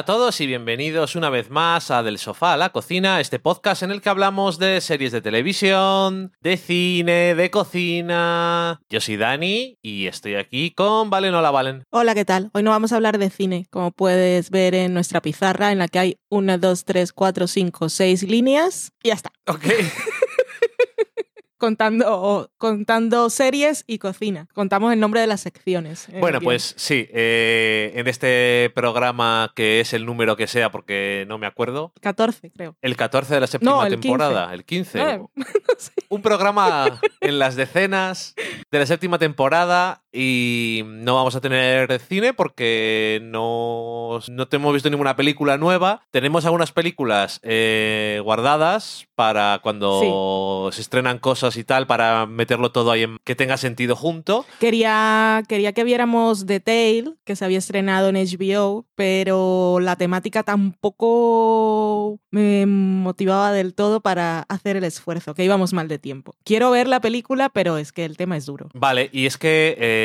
[0.00, 3.38] Hola a todos y bienvenidos una vez más a Del Sofá a la Cocina, este
[3.38, 8.80] podcast en el que hablamos de series de televisión, de cine, de cocina.
[8.88, 11.34] Yo soy Dani y estoy aquí con Valen.
[11.34, 11.84] Hola, Valen.
[11.90, 12.48] Hola, ¿qué tal?
[12.54, 15.86] Hoy no vamos a hablar de cine, como puedes ver en nuestra pizarra, en la
[15.86, 19.30] que hay 1, 2, 3, 4, 5, 6 líneas y ya está.
[19.48, 19.64] Ok.
[21.60, 24.48] contando, contando series y cocina.
[24.54, 26.08] Contamos el nombre de las secciones.
[26.08, 31.24] eh, Bueno, pues sí, eh, en este programa que es el número que sea porque
[31.28, 32.76] no me acuerdo, 14, creo.
[32.80, 34.00] el 14 de la séptima No, el 15.
[34.08, 34.98] temporada, el 15.
[35.00, 35.46] Eh, no
[35.78, 35.92] sé.
[36.08, 38.34] Un programa en las decenas
[38.70, 44.72] de la séptima temporada y no vamos a tener cine porque no, no te hemos
[44.72, 46.02] visto ninguna película nueva.
[46.10, 52.90] Tenemos algunas películas eh, guardadas para cuando se estrenan cosas y tal, para meterlo todo
[52.90, 54.46] ahí en que tenga sentido junto.
[54.58, 60.42] Quería, quería que viéramos The Tale, que se había estrenado en HBO, pero la temática
[60.42, 66.34] tampoco me motivaba del todo para hacer el esfuerzo, que íbamos mal de tiempo.
[66.44, 68.68] Quiero ver la película, pero es que el tema es duro.
[68.74, 69.99] Vale, y es que eh,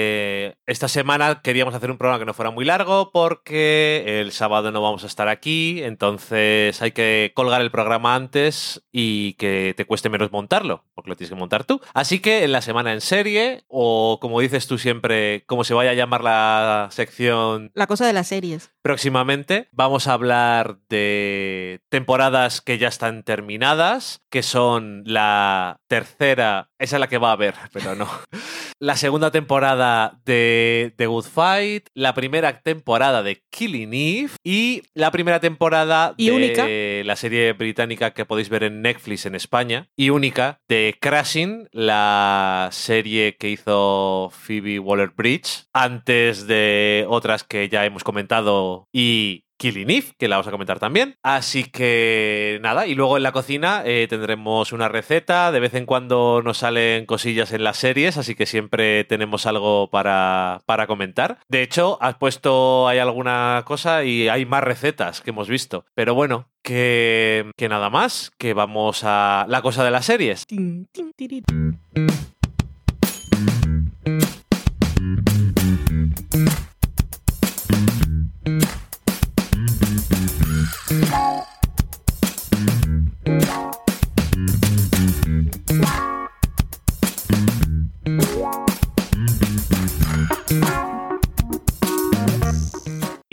[0.65, 4.81] esta semana queríamos hacer un programa que no fuera muy largo porque el sábado no
[4.81, 10.09] vamos a estar aquí, entonces hay que colgar el programa antes y que te cueste
[10.09, 11.81] menos montarlo, porque lo tienes que montar tú.
[11.93, 15.91] Así que en la semana en serie, o como dices tú siempre, como se vaya
[15.91, 18.71] a llamar la sección La cosa de las series.
[18.81, 26.95] próximamente, vamos a hablar de temporadas que ya están terminadas, que son la tercera, esa
[26.97, 28.07] es la que va a haber, pero no.
[28.79, 35.11] La segunda temporada de The Good Fight, la primera temporada de Killing Eve y la
[35.11, 36.67] primera temporada Y de única.
[37.07, 42.67] la serie británica que podéis ver en Netflix en España y única de Crashing, la
[42.73, 49.85] serie que hizo Phoebe Waller-Bridge antes de otras que ya hemos comentado y Killing
[50.17, 51.15] que la vamos a comentar también.
[51.21, 55.51] Así que nada, y luego en la cocina eh, tendremos una receta.
[55.51, 59.89] De vez en cuando nos salen cosillas en las series, así que siempre tenemos algo
[59.89, 61.39] para, para comentar.
[61.47, 65.85] De hecho, has puesto ahí alguna cosa y hay más recetas que hemos visto.
[65.93, 70.45] Pero bueno, que, que nada más, que vamos a la cosa de las series.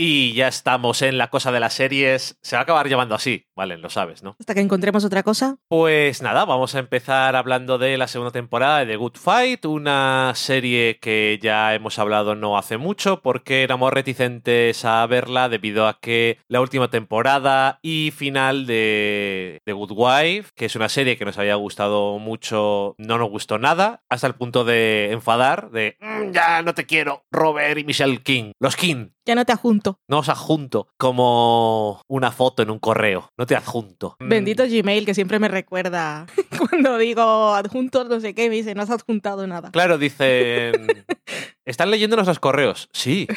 [0.05, 2.37] Y ya estamos en la cosa de las series.
[2.43, 4.35] Se va a acabar llamando así, vale, lo sabes, ¿no?
[4.41, 5.59] Hasta que encontremos otra cosa.
[5.69, 10.33] Pues nada, vamos a empezar hablando de la segunda temporada de The Good Fight, una
[10.35, 16.01] serie que ya hemos hablado no hace mucho porque éramos reticentes a verla debido a
[16.01, 21.25] que la última temporada y final de The Good Wife, que es una serie que
[21.25, 26.33] nos había gustado mucho, no nos gustó nada, hasta el punto de enfadar, de "Mm,
[26.33, 29.11] ya no te quiero, Robert y Michelle King, los King.
[29.25, 29.53] Ya no te
[29.93, 30.01] adjunto.
[30.09, 33.31] No os adjunto como una foto en un correo.
[33.37, 34.17] No te adjunto.
[34.21, 36.27] Bendito Gmail que siempre me recuerda
[36.71, 39.71] cuando digo adjuntos, no sé qué, me dice, no has adjuntado nada.
[39.71, 41.05] Claro, dicen.
[41.65, 42.89] ¿Están leyendo nuestros correos?
[42.93, 43.29] Sí.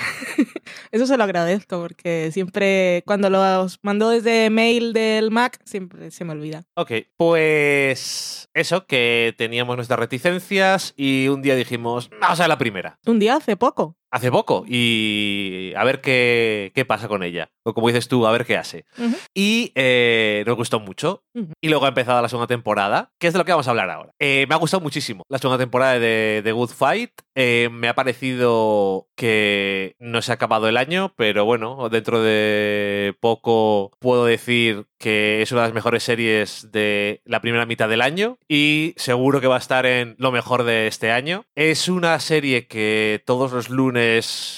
[0.92, 6.26] Eso se lo agradezco porque siempre cuando los mando desde mail del Mac, siempre se
[6.26, 6.64] me olvida.
[6.76, 12.98] Ok, pues eso, que teníamos nuestras reticencias y un día dijimos, vamos a la primera.
[13.06, 13.96] Un día hace poco.
[14.16, 17.52] Hace poco y a ver qué, qué pasa con ella.
[17.64, 18.86] O como dices tú, a ver qué hace.
[19.34, 21.26] Y eh, nos gustó mucho.
[21.60, 23.90] Y luego ha empezado la segunda temporada, que es de lo que vamos a hablar
[23.90, 24.12] ahora.
[24.20, 27.12] Eh, me ha gustado muchísimo la segunda temporada de The Good Fight.
[27.36, 33.18] Eh, me ha parecido que no se ha acabado el año, pero bueno, dentro de
[33.20, 38.02] poco puedo decir que es una de las mejores series de la primera mitad del
[38.02, 41.44] año y seguro que va a estar en lo mejor de este año.
[41.56, 44.05] Es una serie que todos los lunes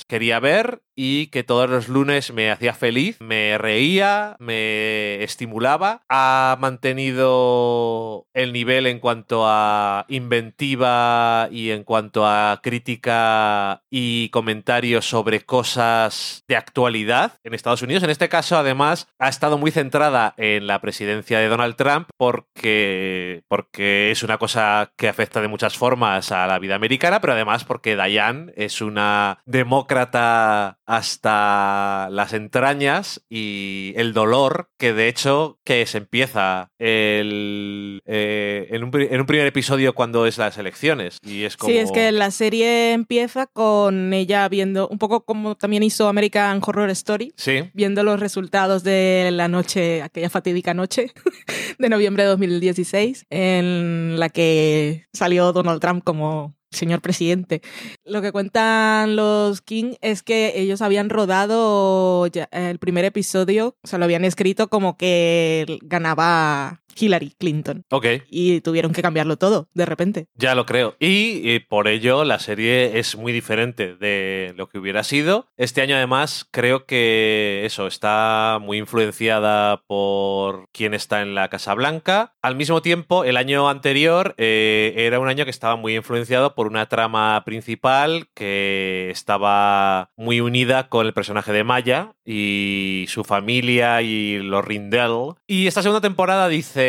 [0.08, 6.02] quería ver y que todos los lunes me hacía feliz, me reía, me estimulaba.
[6.10, 15.08] Ha mantenido el nivel en cuanto a inventiva y en cuanto a crítica y comentarios
[15.08, 18.02] sobre cosas de actualidad en Estados Unidos.
[18.02, 23.44] En este caso, además, ha estado muy centrada en la presidencia de Donald Trump porque,
[23.48, 27.66] porque es una cosa que afecta de muchas formas a la vida americana, pero además
[27.66, 35.86] porque Diane es una demócrata hasta las entrañas y el dolor que de hecho que
[35.86, 41.18] se empieza el, eh, en, un, en, un, primer episodio cuando es las elecciones.
[41.24, 41.72] Y es como...
[41.72, 46.62] Sí, es que la serie empieza con ella viendo, un poco como también hizo American
[46.66, 47.70] Horror Story, sí.
[47.74, 51.12] viendo los resultados de la noche, aquella fatídica noche
[51.78, 57.62] de noviembre de 2016, en la que salió Donald Trump como señor presidente.
[58.06, 64.00] Lo que cuentan los King es que ellos habían rodado el primer episodio, o sea,
[64.00, 67.84] lo habían escrito como que ganaba Hillary Clinton.
[67.90, 68.06] Ok.
[68.30, 70.28] Y tuvieron que cambiarlo todo, de repente.
[70.36, 70.96] Ya lo creo.
[71.00, 75.48] Y, y, por ello la serie es muy diferente de lo que hubiera sido.
[75.58, 81.74] Este año además creo que eso está muy influenciada por quién está en la Casa
[81.74, 82.34] Blanca.
[82.42, 86.68] Al mismo tiempo, el año anterior eh, era un año que estaba muy influenciado por
[86.68, 94.02] una trama principal que estaba muy unida con el personaje de Maya y su familia
[94.02, 95.36] y los Rindell.
[95.48, 96.87] Y esta segunda temporada dice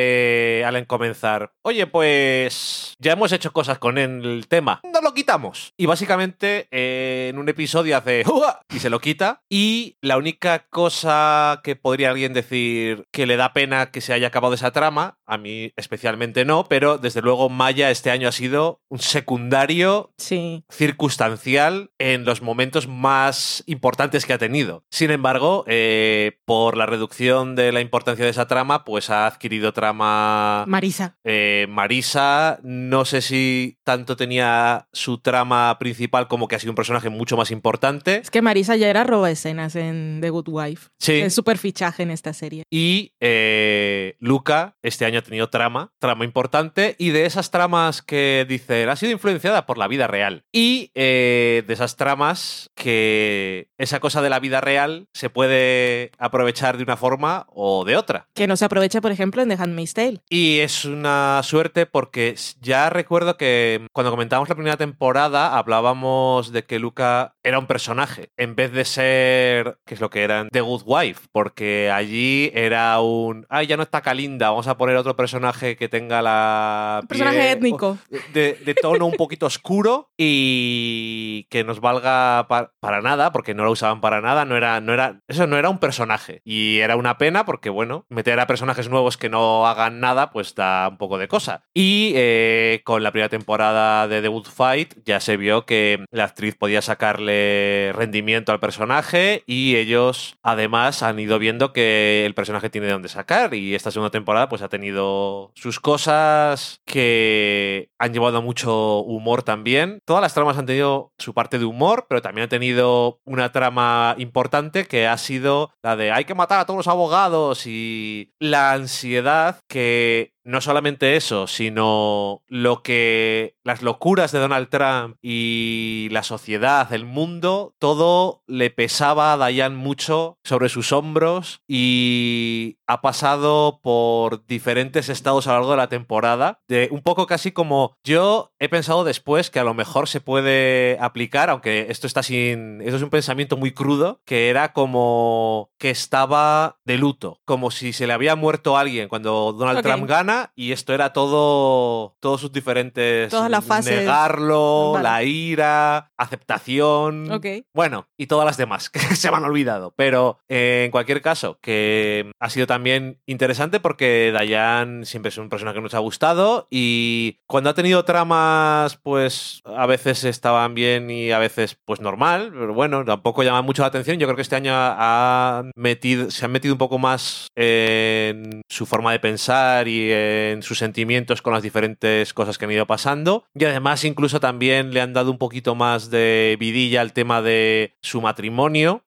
[0.64, 5.72] al comenzar, oye, pues ya hemos hecho cosas con el tema, no lo quitamos.
[5.76, 8.60] Y básicamente eh, en un episodio hace ¡Uah!
[8.72, 9.42] y se lo quita.
[9.48, 14.28] Y la única cosa que podría alguien decir que le da pena que se haya
[14.28, 18.80] acabado esa trama, a mí especialmente no, pero desde luego Maya este año ha sido
[18.88, 20.64] un secundario sí.
[20.70, 24.84] circunstancial en los momentos más importantes que ha tenido.
[24.90, 29.72] Sin embargo, eh, por la reducción de la importancia de esa trama, pues ha adquirido
[29.88, 30.64] trama...
[30.66, 31.16] Marisa.
[31.24, 36.76] Eh, Marisa, no sé si tanto tenía su trama principal como que ha sido un
[36.76, 38.16] personaje mucho más importante.
[38.16, 40.88] Es que Marisa ya era roba escenas en The Good Wife.
[40.98, 41.14] Sí.
[41.14, 42.64] Es súper fichaje en esta serie.
[42.70, 48.44] Y eh, Luca este año ha tenido trama, trama importante, y de esas tramas que
[48.46, 50.44] dicen, ha sido influenciada por la vida real.
[50.52, 56.76] Y eh, de esas tramas que esa cosa de la vida real se puede aprovechar
[56.76, 58.28] de una forma o de otra.
[58.34, 60.20] Que no se aprovecha, por ejemplo, en The Handmaid's Tale.
[60.28, 66.64] Y es una suerte porque ya recuerdo que cuando comentábamos la primera temporada hablábamos de
[66.64, 70.48] que Luca era un personaje en vez de ser, que es lo que era en
[70.50, 74.96] The Good Wife, porque allí era un, ay, ya no está Kalinda, vamos a poner
[74.96, 76.98] otro personaje que tenga la...
[77.02, 77.98] Un personaje étnico.
[78.32, 83.64] De, de tono un poquito oscuro y que nos valga pa- para nada, porque no
[83.64, 86.40] lo usaban para nada, no era, no era, eso no era un personaje.
[86.44, 90.54] Y era una pena porque, bueno, meter a personajes nuevos que no hagan nada, pues
[90.54, 91.64] da un poco de cosa.
[91.74, 96.24] Y eh, con la primera temporada de The Good Fight ya se vio que la
[96.24, 102.70] actriz podía sacarle rendimiento al personaje y ellos además han ido viendo que el personaje
[102.70, 108.12] tiene de dónde sacar y esta segunda temporada pues ha tenido sus cosas que han
[108.12, 110.00] llevado mucho humor también.
[110.04, 114.14] Todas las tramas han tenido su parte de humor, pero también ha tenido una trama
[114.18, 118.72] importante que ha sido la de hay que matar a todos los abogados y la
[118.72, 126.22] ansiedad que no solamente eso, sino lo que las locuras de Donald Trump y la
[126.22, 133.80] sociedad, el mundo, todo le pesaba a Diane mucho sobre sus hombros y ha pasado
[133.82, 138.54] por diferentes estados a lo largo de la temporada, de un poco casi como yo
[138.58, 142.96] he pensado después que a lo mejor se puede aplicar, aunque esto está sin, esto
[142.96, 148.06] es un pensamiento muy crudo, que era como que estaba de luto, como si se
[148.06, 149.82] le había muerto alguien cuando Donald.
[149.82, 153.30] Trump gana y esto era todo, todos sus diferentes...
[153.30, 154.00] Todas las fases.
[154.00, 155.02] Negarlo, Vale.
[155.02, 157.30] la ira, aceptación...
[157.30, 157.46] Ok.
[157.74, 159.92] Bueno, y todas las demás que se me han olvidado.
[159.96, 165.48] Pero eh, en cualquier caso, que ha sido también interesante porque Dayan siempre es un
[165.48, 171.10] personaje que nos ha gustado y cuando ha tenido tramas, pues a veces estaban bien
[171.10, 174.18] y a veces pues normal, pero bueno, tampoco llama mucho la atención.
[174.18, 178.86] Yo creo que este año ha metido, se han metido un poco más en su
[178.86, 180.27] forma de pensar y en
[180.60, 183.44] sus sentimientos con las diferentes cosas que han ido pasando.
[183.54, 187.96] Y además incluso también le han dado un poquito más de vidilla al tema de
[188.02, 189.04] su matrimonio,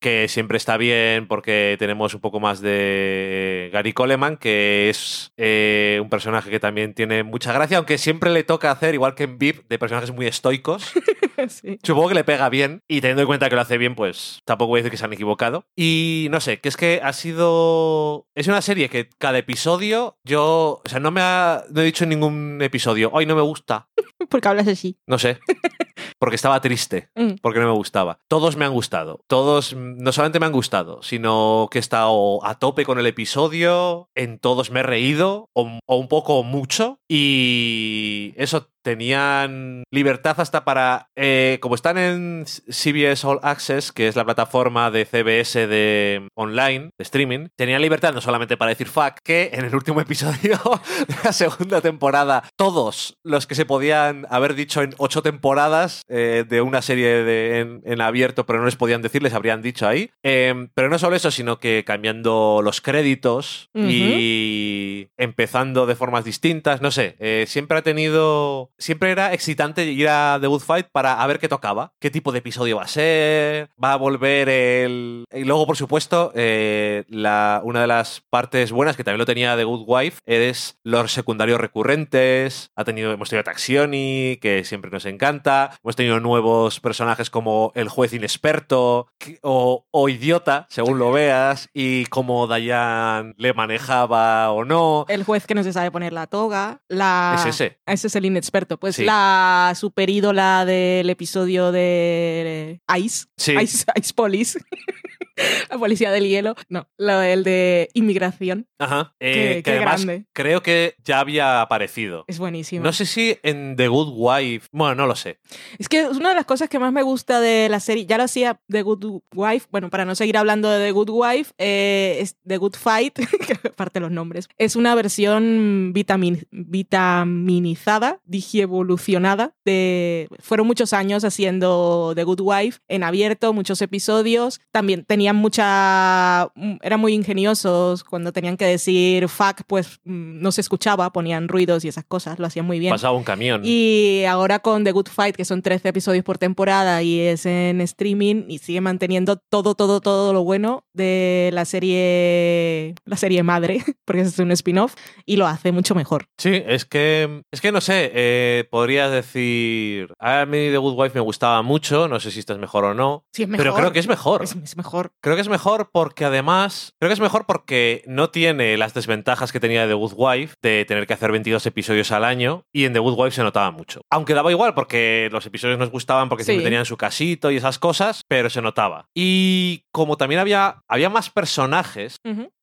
[0.00, 5.98] Que siempre está bien porque tenemos un poco más de Gary Coleman, que es eh,
[6.02, 9.38] un personaje que también tiene mucha gracia, aunque siempre le toca hacer, igual que en
[9.38, 10.92] VIP, de personajes muy estoicos.
[11.48, 11.78] Sí.
[11.82, 14.68] Supongo que le pega bien y teniendo en cuenta que lo hace bien, pues tampoco
[14.68, 15.66] voy a decir que se han equivocado.
[15.76, 18.28] Y no sé, que es que ha sido...
[18.36, 20.80] Es una serie que cada episodio yo...
[20.84, 21.64] O sea, no me ha...
[21.70, 23.88] No he dicho en ningún episodio, hoy no me gusta.
[24.30, 24.96] Porque hablas así.
[25.08, 25.38] No sé.
[26.20, 27.34] Porque estaba triste Mm.
[27.42, 28.18] porque no me gustaba.
[28.28, 29.20] Todos me han gustado.
[29.26, 29.43] Todos
[29.74, 34.10] mm, no solamente me han gustado, sino que he estado a tope con el episodio.
[34.14, 37.00] En todos me he reído, o, o un poco mucho.
[37.08, 44.14] Y eso tenían libertad hasta para, eh, como están en CBS All Access, que es
[44.14, 49.14] la plataforma de CBS de online, de streaming, tenían libertad no solamente para decir fuck,
[49.24, 50.60] que en el último episodio
[51.08, 56.44] de la segunda temporada, todos los que se podían haber dicho en ocho temporadas eh,
[56.48, 59.88] de una serie de, en, en abierto, pero no les podían decir, les habrían dicho
[59.88, 60.10] ahí.
[60.22, 66.82] Eh, pero no solo eso, sino que cambiando los créditos y empezando de formas distintas,
[66.82, 71.22] no sé, eh, siempre ha tenido, siempre era excitante ir a The Good Fight para
[71.22, 75.24] a ver qué tocaba, qué tipo de episodio va a ser, va a volver el...
[75.32, 79.56] Y luego, por supuesto, eh, la, una de las partes buenas que también lo tenía
[79.56, 84.90] The Good Wife es los secundarios recurrentes, ha tenido, hemos tenido a Taxioni, que siempre
[84.90, 90.98] nos encanta, hemos tenido nuevos personajes como el juez inexperto que- o, o idiota, según
[90.98, 95.04] lo veas, y cómo Dayan le manejaba o no.
[95.08, 96.80] El juez que no se sabe poner la toga.
[96.88, 97.36] La...
[97.38, 97.78] Es ese.
[97.86, 98.63] Ese es el inexperto.
[98.78, 99.04] Pues Sí.
[99.04, 103.26] la super ídola del episodio de Ice.
[103.36, 103.52] Sí.
[103.60, 104.58] Ice, Ice Police.
[105.70, 106.54] la policía del hielo.
[106.68, 108.66] No, lo, el de inmigración.
[108.78, 109.14] Ajá.
[109.20, 110.26] Eh, Qué- que qué además grande.
[110.32, 112.24] creo que ya había aparecido.
[112.28, 112.84] Es buenísimo.
[112.84, 114.68] No sé si en The Good Wife.
[114.72, 115.38] Bueno, no lo sé.
[115.78, 118.06] Es que es una de las cosas que más me gusta de la serie.
[118.06, 119.66] Ya lo hacía The Good Wife.
[119.70, 123.14] Bueno, para no seguir hablando de The Good Wife, eh, es The Good Fight,
[123.46, 124.48] que aparte los nombres.
[124.58, 129.54] Es una versión vitamin- vitaminizada, digievolucionada.
[129.64, 134.60] De, fueron muchos años haciendo The Good Wife en abierto, muchos episodios.
[134.72, 136.48] También tenían mucha.
[136.54, 141.48] mm, Eran muy ingeniosos cuando tenían que decir fuck, pues mm, no se escuchaba, ponían
[141.48, 142.38] ruidos y esas cosas.
[142.38, 142.90] Lo hacían muy bien.
[142.92, 143.62] Pasaba un camión.
[143.64, 147.80] Y ahora con The Good Fight, que son 13 episodios por temporada y es en
[147.80, 153.82] streaming y sigue manteniendo todo, todo, todo lo bueno de la serie, la serie madre,
[154.04, 156.26] porque es un spin-off, y lo hace mucho mejor.
[156.38, 161.14] Sí, es que, es que no sé, eh, podrías decir, a mí The Good Wife
[161.14, 163.64] me gustaba mucho, no sé si esta es mejor o no, Sí, es mejor.
[163.64, 164.42] pero creo que es mejor.
[164.44, 165.12] Es, es mejor.
[165.22, 169.52] Creo que es mejor porque además, creo que es mejor porque no tiene las desventajas
[169.52, 172.92] que tenía The Good Wife de tener que hacer 22 episodios al año y en
[172.92, 174.02] The Good Wife se notaba mucho.
[174.10, 176.52] Aunque daba igual porque los episodios nos gustaban porque Sí.
[176.52, 179.06] siempre tenían su casito y esas cosas, pero se notaba.
[179.14, 182.16] Y como también había, había más personajes.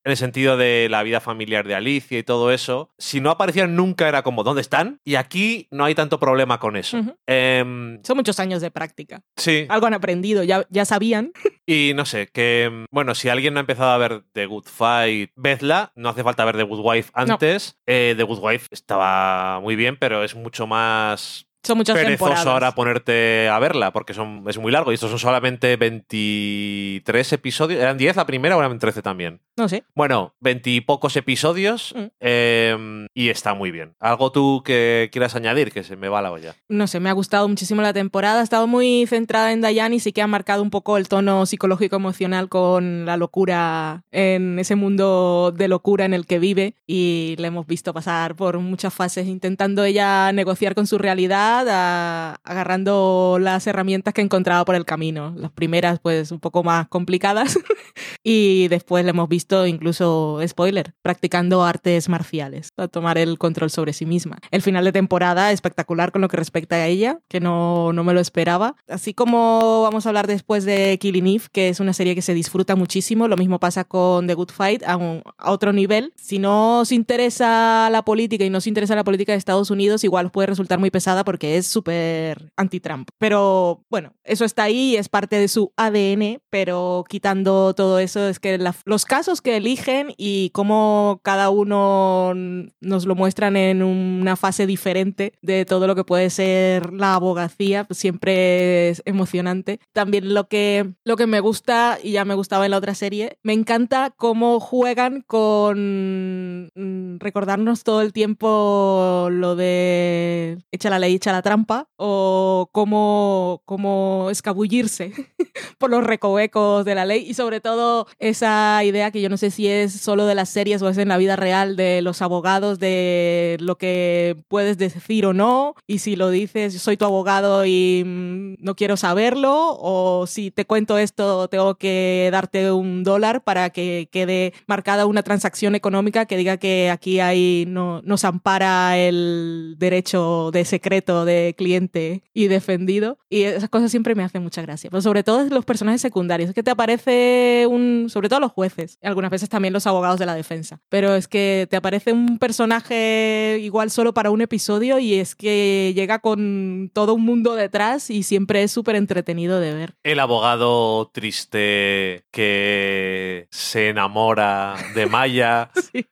[0.04, 3.76] En el sentido de la vida familiar de Alicia y todo eso, si no aparecían
[3.76, 5.00] nunca era como, ¿dónde están?
[5.04, 6.98] Y aquí no hay tanto problema con eso.
[7.28, 9.22] Em, Son muchos años de práctica.
[9.38, 11.32] sí, Algo han aprendido, ya, ya sabían.
[11.66, 14.66] y no sé, que, mm, bueno, si alguien no ha empezado a ver The Good
[14.66, 17.78] Fight, vedla, no hace falta ver The Good Wife antes.
[17.86, 22.48] Eh, The Good Wife estaba muy bien, pero es mucho más Son muchas perezoso temporadas.
[22.48, 27.80] ahora ponerte a verla, porque son, es muy largo y estos son solamente 23 episodios.
[27.82, 29.42] ¿Eran 10 la primera o eran 13 también?
[29.58, 29.84] No sé.
[29.96, 32.06] Bueno, veintipocos episodios Mm.
[32.20, 33.94] eh, y está muy bien.
[34.00, 35.72] ¿Algo tú que quieras añadir?
[35.72, 36.56] Que se me va la olla.
[36.70, 38.40] no sé, me ha gustado muchísimo la temporada.
[38.42, 41.46] Ha estado muy centrada en Diane y sí que ha marcado un poco el tono
[41.46, 46.76] psicológico emocional con la locura en ese mundo de locura en el que vive.
[46.88, 52.36] Y le hemos visto pasar por muchas fases intentando ella negociar con su realidad, a-
[52.44, 55.34] agarrando las herramientas que encontraba por el camino.
[55.38, 57.58] Las primeras, pues, un poco más complicadas.
[58.24, 63.94] y después le hemos visto, incluso, spoiler, practicando artes marciales para tomar el control sobre
[63.94, 64.38] sí misma.
[64.52, 68.14] El final de temporada espectacular con lo que respecta a ella, que no, no me
[68.14, 68.76] lo esperaba.
[68.88, 72.34] Así como vamos a hablar después de Killing Eve, que es una serie que se
[72.34, 76.14] disfruta muchísimo, lo mismo pasa con The Good Fight a, un- a otro nivel.
[76.16, 80.04] Si no os interesa la política y no os interesa la política de Estados Unidos,
[80.04, 83.10] igual puede resultar muy pesada porque es súper anti-Trump.
[83.18, 88.40] Pero bueno, eso está ahí, es parte de su ADN, pero quitando todo eso, es
[88.40, 92.34] que la- los casos que eligen y cómo cada uno
[92.80, 97.84] nos lo muestran en una fase diferente de todo lo que puede ser la abogacía,
[97.86, 99.80] pues siempre es emocionante.
[99.94, 103.38] También lo que, lo que me gusta, y ya me gustaba en la otra serie,
[103.44, 106.72] me encanta cómo juegan con
[107.20, 114.30] recordarnos todo el tiempo lo de echa la ley, echa la trampa, o cómo, cómo
[114.32, 115.14] escabullirse
[115.78, 119.52] por los recovecos de la ley y sobre todo esa idea que yo no sé
[119.52, 122.80] si es solo de las series o es en la vida real de los abogados
[122.80, 128.04] de lo que puedes decir o no y si lo dices soy tu abogado y
[128.06, 133.70] mm, no quiero saberlo o si te cuento esto tengo que darte un dólar para
[133.70, 139.76] que quede marcada una transacción económica que diga que aquí hay no nos ampara el
[139.78, 143.18] derecho de secreto de cliente y defendido.
[143.30, 144.90] Y esas cosas siempre me hacen mucha gracia.
[144.90, 146.50] Pero sobre todo los personajes secundarios.
[146.50, 148.08] Es que te aparece un.
[148.10, 148.98] Sobre todo los jueces.
[149.02, 150.82] Algunas veces también los abogados de la defensa.
[150.90, 155.94] Pero es que te aparece un personaje igual solo para un episodio y es que
[155.96, 159.96] llega con todo un mundo detrás y siempre es súper entretenido de ver.
[160.04, 166.06] El abogado triste que se enamora de Maya Sí.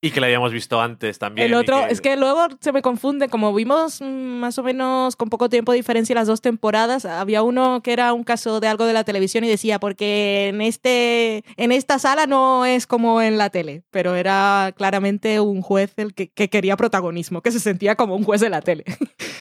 [0.00, 1.46] y que la habíamos visto antes también.
[1.46, 5.16] El otro, que- es que luego se me confunde, como vimos mm, más o menos
[5.16, 8.68] con poco tiempo de diferencia las dos temporadas, había uno que era un caso de
[8.68, 13.20] algo de la televisión y decía, porque en, este, en esta sala no es como
[13.20, 17.60] en la tele, pero era claramente un juez el que, que quería protagonismo, que se
[17.60, 18.84] sentía como un juez de la tele.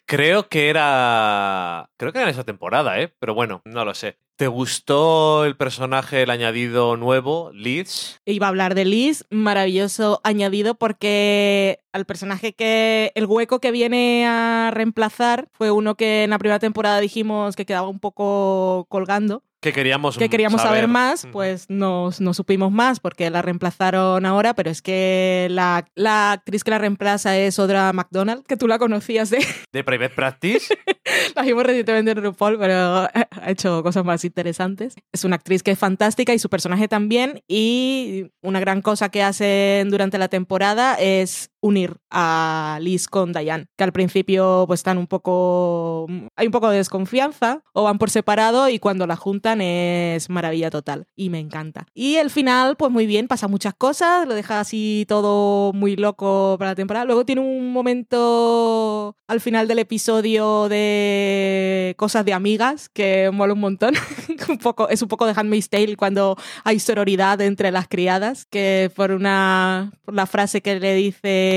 [0.05, 1.89] Creo que era.
[1.97, 3.13] Creo que era en esa temporada, ¿eh?
[3.19, 4.17] Pero bueno, no lo sé.
[4.37, 8.19] ¿Te gustó el personaje, el añadido nuevo, Liz?
[8.23, 14.27] Iba a hablar de Liz, maravilloso añadido porque al personaje que el hueco que viene
[14.27, 19.41] a reemplazar fue uno que en la primera temporada dijimos que quedaba un poco colgando,
[19.59, 20.19] Que queríamos.
[20.19, 24.83] que queríamos saber, más, pues no, no supimos más porque la reemplazaron ahora, pero es
[24.83, 29.43] que la, la actriz que la reemplaza es Audra McDonald, que tú la conocías de
[29.73, 30.77] De Private Practice.
[31.37, 34.95] la vimos recientemente en RuPaul, pero ha hecho cosas más interesantes.
[35.13, 37.43] Es una actriz que es fantástica y su personaje también.
[37.47, 43.67] Y una gran cosa que hacen durante la temporada es unir a Liz con Diane,
[43.75, 46.07] que al principio pues están un poco...
[46.35, 50.69] hay un poco de desconfianza o van por separado y cuando la juntan es maravilla
[50.69, 51.85] total y me encanta.
[51.93, 56.55] Y el final pues muy bien, pasa muchas cosas, lo deja así todo muy loco
[56.57, 57.05] para la temporada.
[57.05, 63.59] Luego tiene un momento al final del episodio de cosas de amigas que mola un
[63.59, 63.93] montón.
[64.49, 68.91] un poco, es un poco de Handmaid's Tale cuando hay sororidad entre las criadas, que
[68.95, 71.56] por una por la frase que le dice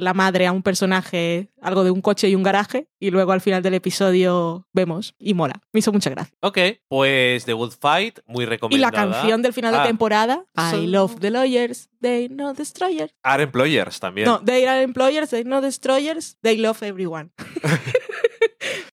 [0.00, 3.40] la madre a un personaje, algo de un coche y un garaje, y luego al
[3.40, 5.60] final del episodio vemos y mola.
[5.72, 6.34] Me hizo mucha gracia.
[6.40, 8.92] ok, pues The Good Fight, muy Y la recomendada.
[8.92, 13.12] canción del final Ah, de temporada, I So- love the lawyers, they know destroyers.
[13.22, 14.26] Are Employers también.
[14.26, 17.30] No, they are employers, they know destroyers, they love everyone.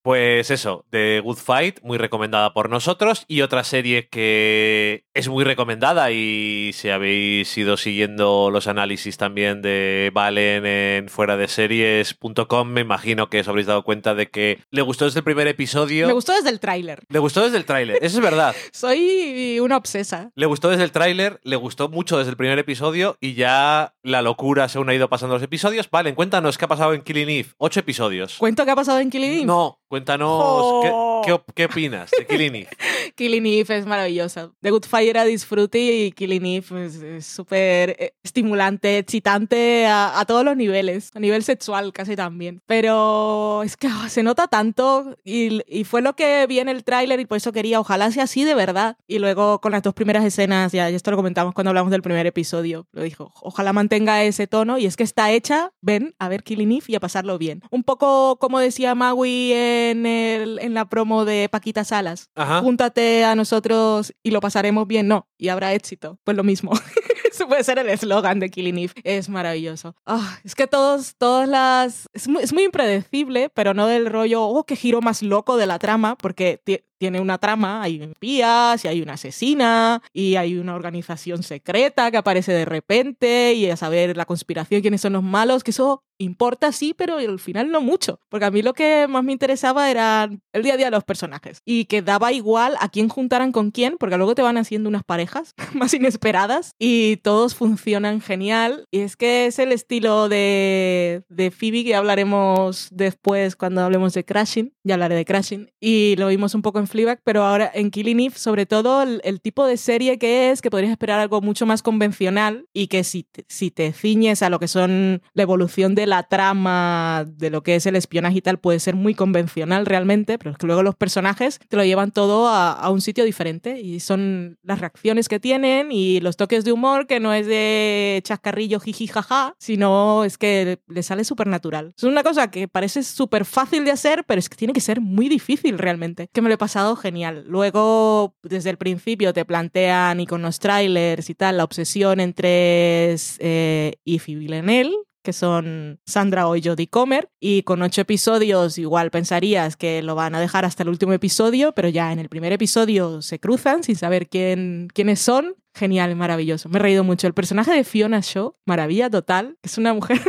[0.06, 3.26] Pues eso, The Good Fight, muy recomendada por nosotros.
[3.28, 9.64] Y otra serie que es muy recomendada y si habéis ido siguiendo los análisis también
[9.64, 14.60] de Valen en fuera de series.com, me imagino que os habréis dado cuenta de que
[14.70, 16.06] le gustó desde el primer episodio.
[16.06, 17.02] Me gustó desde el tráiler.
[17.10, 18.56] Le gustó desde el tráiler, eso es verdad.
[18.74, 20.30] Soy una obsesa.
[20.36, 24.22] Le gustó desde el tráiler, le gustó mucho desde el primer episodio y ya la
[24.22, 25.90] locura según ha ido pasando los episodios.
[25.90, 27.50] Valen, cuéntanos qué ha pasado en Killing Eve.
[27.58, 28.36] Ocho episodios.
[28.38, 29.46] ¿Cuento qué ha pasado en Killing Eve?
[29.46, 31.22] No, cuéntanos Jo.
[31.24, 32.68] qué, qué qué opinas de Killing Eve.
[33.16, 34.52] Killing Eve es maravillosa.
[34.62, 40.20] The Good Fight era disfrute y Killing Eve es- es súper eh, estimulante, excitante a,
[40.20, 41.12] a todos los niveles.
[41.16, 42.62] A nivel sexual casi también.
[42.66, 46.84] Pero es que ah, se nota tanto y, y fue lo que vi en el
[46.84, 48.98] tráiler y por eso quería, ojalá sea así de verdad.
[49.08, 52.02] Y luego con las dos primeras escenas, ya, ya esto lo comentamos cuando hablamos del
[52.02, 56.28] primer episodio, lo dijo, ojalá mantenga ese tono y es que está hecha, ven, a
[56.30, 57.62] ver Killing Eve y a pasarlo bien.
[57.72, 59.54] Un poco como decía Maui
[59.92, 62.30] en, el- en la promo de Paquita Salas.
[62.36, 62.62] Ajá.
[62.62, 65.08] Júntate a nosotros y lo pasaremos bien.
[65.08, 66.20] No, y habrá éxito.
[66.24, 66.72] Pues lo mismo.
[67.32, 68.94] Eso puede ser el eslogan de Killing Eve.
[69.04, 69.94] Es maravilloso.
[70.06, 72.08] Ah, es que todos, todas las...
[72.14, 75.66] Es muy, es muy impredecible, pero no del rollo, oh, qué giro más loco de
[75.66, 76.62] la trama, porque
[77.06, 82.18] tiene una trama, hay espías, y hay una asesina, y hay una organización secreta que
[82.18, 86.72] aparece de repente, y a saber la conspiración, quiénes son los malos, que eso importa
[86.72, 90.30] sí, pero al final no mucho, porque a mí lo que más me interesaba era
[90.54, 93.70] el día a día de los personajes, y que daba igual a quién juntaran con
[93.70, 99.02] quién, porque luego te van haciendo unas parejas más inesperadas, y todos funcionan genial, y
[99.02, 104.74] es que es el estilo de, de Phoebe que hablaremos después cuando hablemos de Crashing,
[104.84, 108.22] ya hablaré de Crashing, y lo vimos un poco en Fleabag, pero ahora en Killing
[108.22, 111.66] Eve, sobre todo el, el tipo de serie que es, que podrías esperar algo mucho
[111.66, 116.06] más convencional y que si si te ciñes a lo que son la evolución de
[116.06, 120.38] la trama, de lo que es el espionaje y tal, puede ser muy convencional realmente,
[120.38, 123.82] pero es que luego los personajes te lo llevan todo a, a un sitio diferente
[123.82, 128.22] y son las reacciones que tienen y los toques de humor que no es de
[128.24, 131.94] chascarrillo jiji jaja, sino es que le sale súper natural.
[131.98, 135.02] Es una cosa que parece súper fácil de hacer, pero es que tiene que ser
[135.02, 136.30] muy difícil realmente.
[136.32, 137.46] Que me lo he pasado genial.
[137.48, 143.16] Luego, desde el principio te plantean y con los trailers y tal, la obsesión entre
[143.40, 149.78] eh, y Villanelle, que son Sandra o Jodie Comer, y con ocho episodios igual pensarías
[149.78, 153.22] que lo van a dejar hasta el último episodio, pero ya en el primer episodio
[153.22, 155.56] se cruzan sin saber quién, quiénes son.
[155.74, 156.70] Genial, maravilloso.
[156.70, 157.28] Me he reído mucho.
[157.28, 160.22] El personaje de Fiona Shaw, maravilla total, es una mujer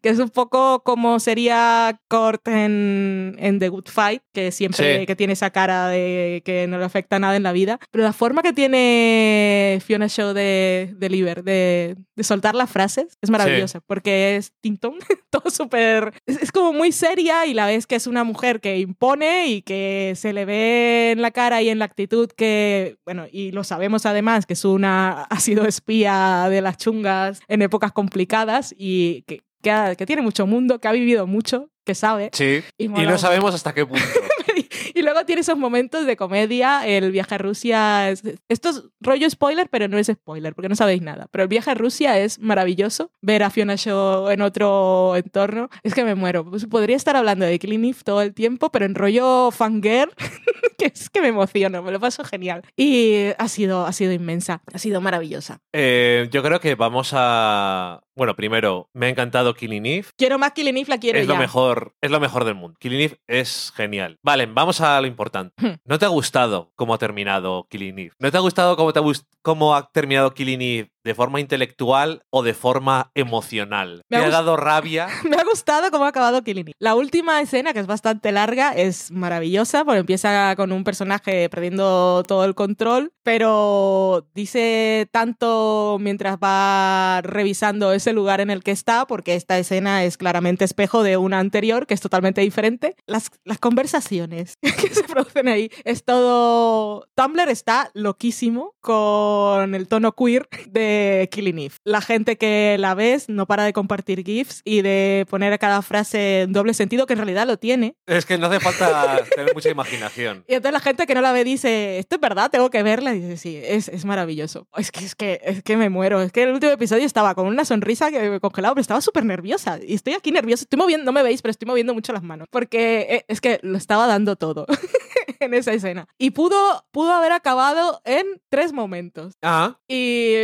[0.00, 5.06] que es un poco como sería Kurt en, en The Good Fight, que siempre Sí.
[5.06, 7.78] que tiene esa cara de que no le afecta nada en la vida.
[7.90, 13.18] Pero la forma que tiene Fiona Shaw de, de Liber, de, de soltar las frases,
[13.20, 14.94] es maravillosa, porque es tintón,
[15.30, 16.14] todo súper...
[16.26, 19.62] Es, es como muy seria y la vez que es una mujer que impone y
[19.62, 23.64] que se le ve en la cara y en la actitud que, bueno, y lo
[23.64, 29.22] sabemos además, que es una, ha sido espía de las chungas en épocas complicadas y
[29.22, 32.30] que, que, ha- que tiene mucho mundo, que ha vivido mucho, que sabe.
[32.32, 32.62] Sí.
[32.78, 34.04] Y no sabemos hasta qué punto.
[34.94, 36.86] y luego tiene esos momentos de comedia.
[36.86, 38.10] El viaje a Rusia.
[38.10, 41.28] Es, esto es rollo spoiler, pero no es spoiler, porque no sabéis nada.
[41.30, 43.12] Pero el viaje a Rusia es maravilloso.
[43.20, 45.68] Ver a Fiona Shaw en otro entorno.
[45.82, 46.48] Es que me muero.
[46.48, 50.12] Pues podría estar hablando de Clean If todo el tiempo, pero en rollo fangirl,
[50.78, 52.62] que es que me emociono, me lo paso genial.
[52.76, 55.60] Y ha sido, ha sido inmensa, ha sido maravillosa.
[55.72, 58.02] Eh, yo creo que vamos a.
[58.14, 60.06] Bueno, primero, me ha encantado Killing Eve.
[60.18, 61.32] Quiero más Killing If, la quiero Es ya.
[61.32, 62.76] lo mejor, es lo mejor del mundo.
[62.78, 64.18] Killing Eve es genial.
[64.22, 65.54] Vale, vamos a lo importante.
[65.58, 65.74] Hmm.
[65.84, 68.12] ¿No te ha gustado cómo ha terminado Killing Eve?
[68.18, 69.02] ¿No te ha gustado cómo, te ha
[69.42, 74.02] cómo ha terminado Killing Eve de forma intelectual o de forma emocional?
[74.08, 75.08] Me ¿Te ha dado rabia?
[75.28, 76.74] Me ha gustado cómo ha acabado Killing Eve.
[76.78, 82.22] La última escena, que es bastante larga, es maravillosa porque empieza con un personaje perdiendo
[82.26, 89.06] todo el control, pero dice tanto mientras va revisando ese lugar en el que está,
[89.06, 92.96] porque esta escena es claramente espejo de una anterior que es totalmente diferente.
[93.06, 97.06] Las, las conversaciones que se producen ahí es todo...
[97.14, 100.91] Tumblr está loquísimo con el tono queer de
[101.30, 101.74] Killing Eve.
[101.84, 105.82] La gente que la ves no para de compartir GIFs y de poner a cada
[105.82, 107.96] frase en doble sentido, que en realidad lo tiene.
[108.06, 110.44] Es que no hace falta tener mucha imaginación.
[110.48, 113.14] Y entonces la gente que no la ve dice, esto es verdad, tengo que verla.
[113.14, 114.66] Y dice, sí, es, es maravilloso.
[114.76, 116.20] Es que, es, que, es que me muero.
[116.20, 119.24] Es que el último episodio estaba con una sonrisa que me congelaba, pero estaba súper
[119.24, 119.78] nerviosa.
[119.86, 120.64] Y estoy aquí nerviosa.
[120.64, 122.48] Estoy moviendo, no me veis, pero estoy moviendo mucho las manos.
[122.50, 124.66] Porque eh, es que lo estaba dando todo
[125.40, 126.06] en esa escena.
[126.18, 129.34] Y pudo, pudo haber acabado en tres momentos.
[129.42, 130.34] Ah, Y...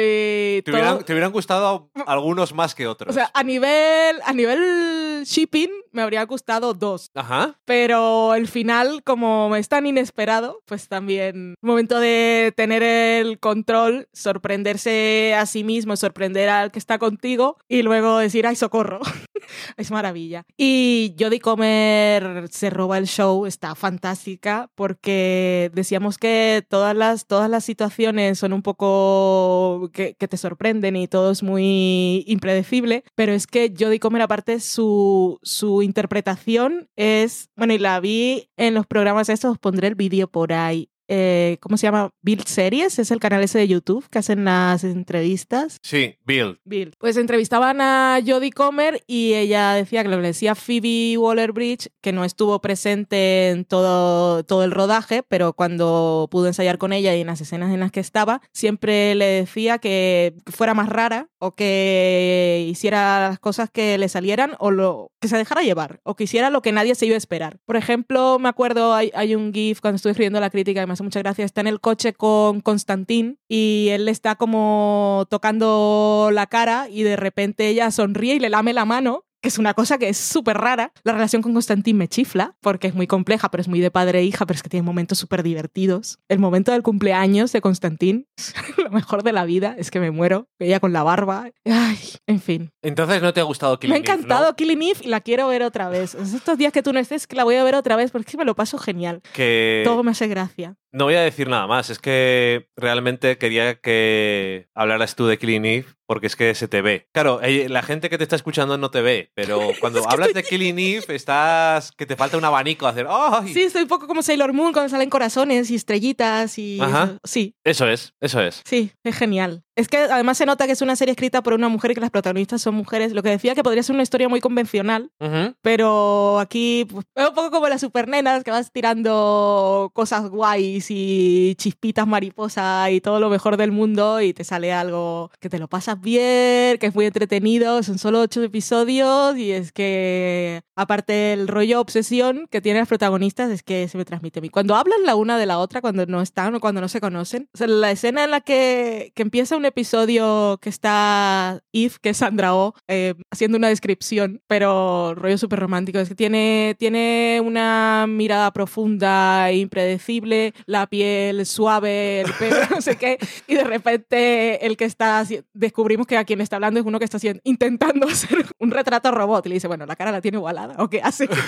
[0.64, 3.11] te todo- hubieran, te hubieran gustado algunos más que otros.
[3.11, 7.11] O sea, a nivel, a nivel shipping me habría gustado dos.
[7.14, 7.59] Ajá.
[7.64, 15.35] Pero el final, como es tan inesperado, pues también momento de tener el control, sorprenderse
[15.37, 19.01] a sí mismo, sorprender al que está contigo y luego decir, ay, socorro.
[19.77, 20.44] es maravilla.
[20.57, 27.51] Y Jodie Comer se roba el show, está fantástica porque decíamos que todas las, todas
[27.51, 33.33] las situaciones son un poco que, que te sorprenden y todo es muy impredecible, pero
[33.33, 38.87] es que Jodie Comer aparte su, su interpretación es, bueno, y la vi en los
[38.87, 40.90] programas estos, os pondré el vídeo por ahí.
[41.09, 42.11] Eh, ¿Cómo se llama?
[42.23, 45.79] Build Series, es el canal ese de YouTube que hacen las entrevistas.
[45.83, 46.61] Sí, Bill.
[46.64, 46.92] Bill.
[46.99, 51.90] Pues entrevistaban a Jodie Comer y ella decía que lo que le decía Phoebe Waller-Bridge,
[52.03, 57.16] que no estuvo presente en todo, todo el rodaje, pero cuando pudo ensayar con ella
[57.16, 61.29] y en las escenas en las que estaba, siempre le decía que fuera más rara
[61.38, 66.16] o que hiciera las cosas que le salieran o lo, que se dejara llevar o
[66.16, 67.59] que hiciera lo que nadie se iba a esperar.
[67.64, 70.97] Por ejemplo, me acuerdo, hay, hay un GIF cuando estuve escribiendo la crítica que me
[70.98, 76.30] hace mucha gracia, está en el coche con Constantín y él le está como tocando
[76.32, 79.74] la cara y de repente ella sonríe y le lame la mano que es una
[79.74, 80.92] cosa que es súper rara.
[81.05, 84.20] La relación con Constantín me chifla, porque es muy compleja, pero es muy de padre
[84.20, 86.18] e hija, pero es que tiene momentos súper divertidos.
[86.29, 88.27] El momento del cumpleaños de Constantín,
[88.77, 90.48] lo mejor de la vida, es que me muero.
[90.59, 91.51] Ella con la barba.
[91.64, 92.70] Ay, en fin.
[92.83, 94.14] Entonces no te ha gustado Killing me ha Eve, ¿no?
[94.14, 96.14] encantado Killing Eve y la quiero ver otra vez.
[96.14, 98.27] Es Estos días que tú no estés, que la voy a ver otra vez, porque
[98.29, 99.22] es que me lo paso genial.
[99.33, 100.77] Que Todo me hace gracia.
[100.92, 101.90] no voy a decir nada más.
[101.90, 106.81] Es que realmente quería que hablaras tú de Killing Eve porque es que se te
[106.83, 107.07] ve.
[107.12, 110.12] Claro, eh, la gente que te está escuchando no te ve, pero cuando Es que
[110.12, 113.07] hablas estoy- de Killing Eve estás que te falta un abanico a hacer.
[113.09, 113.53] ¡Ay!
[113.53, 116.81] Sí, estoy un poco como Sailor Moon cuando salen corazones y estrellitas y...
[116.81, 117.18] Ajá.
[117.25, 118.62] Sí, Eso es, eso es.
[118.64, 119.62] Sí, es genial.
[119.79, 122.01] Es que además se nota que es una serie escrita por una mujer y que
[122.01, 123.12] las protagonistas son mujeres.
[123.12, 125.55] Lo que decía que podría ser una historia muy convencional, Ujú.
[125.62, 131.55] pero aquí pues, es un poco como las supernenas que vas tirando cosas guays y
[131.59, 135.69] chispitas mariposa y todo lo mejor del mundo y te sale algo que te lo
[135.69, 137.81] pasas bien, que es muy entretenido.
[137.85, 143.49] Son solo ocho episodios y es que aparte el rollo obsesión que tienen las protagonistas
[143.53, 144.49] es que se me transmite a mí.
[144.49, 147.49] Cuando hablan la una de la otra, cuando no están o cuando no se conocen,
[147.55, 152.11] o sea, la escena en la que, que empieza un episodio que está Eve, que
[152.11, 155.98] es Sandra Oh, eh, haciendo una descripción, pero rollo súper romántico.
[155.98, 162.81] Es que tiene, tiene una mirada profunda e impredecible, la piel suave, el pelo, no
[162.81, 166.87] sé qué, y de repente el que está, descubrimos que a quien está hablando es
[166.87, 170.12] uno que está haciendo, intentando hacer un retrato robot y le dice, bueno, la cara
[170.12, 171.28] la tiene igualada, ¿o qué hace?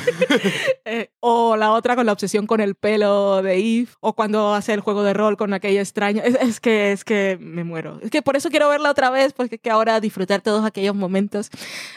[0.84, 4.72] Eh, o la otra con la obsesión con el pelo de Eve, o cuando hace
[4.72, 6.22] el juego de rol con aquella extraña.
[6.22, 8.00] Es, es que es que me muero.
[8.10, 10.96] Es que por eso quiero verla otra vez, porque es que ahora disfrutar todos aquellos
[10.96, 11.48] momentos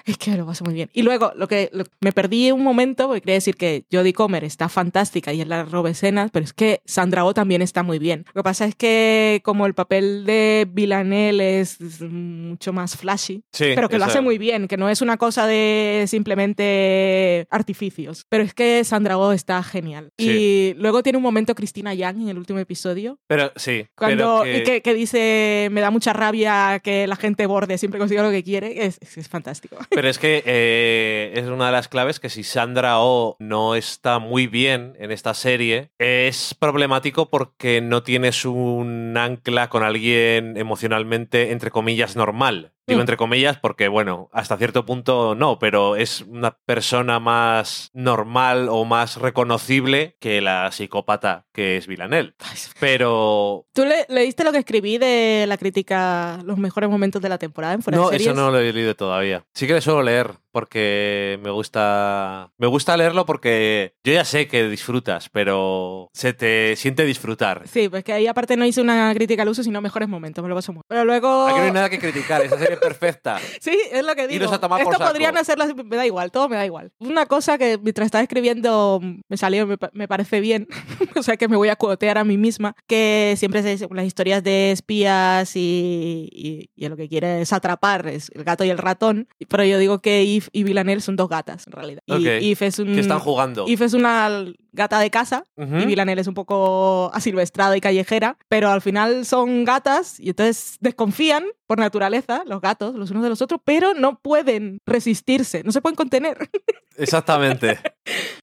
[0.05, 0.91] es que lo paso muy bien.
[0.93, 4.43] Y luego, lo que lo- me perdí un momento, porque quería decir que Jodie Comer
[4.43, 7.97] está fantástica y es la roba escenas, pero es que Sandra Oh también está muy
[7.97, 8.25] bien.
[8.35, 13.71] Lo que pasa es que como el papel de Villanelle es mucho más flashy, Sí,
[13.73, 18.25] pero que lo hace muy bien, que no es una cosa de simplemente artificios.
[18.29, 20.11] Pero es que Sandra Oh está genial.
[20.17, 23.17] Y luego tiene un momento Cristina Yang en el último episodio.
[23.27, 23.87] Pero sí.
[23.95, 27.77] Cuando pero que- y que, que dice, me da mucha rabia que la gente borde
[27.77, 29.77] siempre consiga lo que quiere, es, es, fantástico.
[29.89, 34.19] Pero es que eh, es una de las claves que si Sandra Oh no está
[34.19, 41.51] muy bien en esta serie, es problemático porque no tienes un ancla con alguien emocionalmente,
[41.51, 42.73] entre comillas, normal.
[42.85, 43.01] Digo Mm.
[43.01, 48.83] entre comillas porque, bueno, hasta cierto punto no, pero es una persona más normal o
[48.83, 52.33] más reconocible que la psicópata que es Villanelle.
[52.79, 57.37] Pero ¿Tú le, leíste lo que escribí de la crítica, los mejores momentos de la
[57.37, 58.27] temporada en Fuera no, de Series?
[58.27, 59.45] eso no lo he leído todavía.
[59.53, 64.47] Sí que le suelo leer porque me gusta me gusta leerlo porque yo ya sé
[64.47, 67.67] que disfrutas, pero se te siente disfrutar.
[67.67, 70.49] Sí, pues que ahí aparte no hice una crítica al uso, sino mejores momentos, me
[70.49, 70.83] lo paso muy.
[70.87, 71.47] Pero luego...
[71.47, 73.39] Aquí no hay nada que criticar, esa serie es perfecta.
[73.59, 74.43] Sí, es lo que digo.
[74.43, 76.91] Iros a tomar por Esto podrían hacerlo, me da igual, todo me da igual.
[76.99, 80.67] Una cosa que mientras estaba escribiendo mm, me salió, me, me parece bien,
[81.15, 84.05] o sea que me voy a cuotear a mí misma, que siempre se dice las
[84.05, 88.69] historias de espías y, y, y lo que quiere es atrapar, es el gato y
[88.69, 92.01] el ratón, pero yo digo que Y Villanelle son dos gatas, en realidad.
[92.07, 92.21] Y Ok.
[92.25, 92.93] Eve es un...
[92.93, 93.65] Que están jugando.
[93.67, 95.77] Eve es una gata de casa Ujú.
[95.77, 100.77] y Villanelle es un poco asilvestrada y callejera, pero al final son gatas y entonces
[100.81, 105.71] desconfían por naturaleza, los gatos, los unos de los otros, pero no pueden resistirse, no
[105.71, 106.37] se pueden contener.
[106.97, 107.79] Exactamente.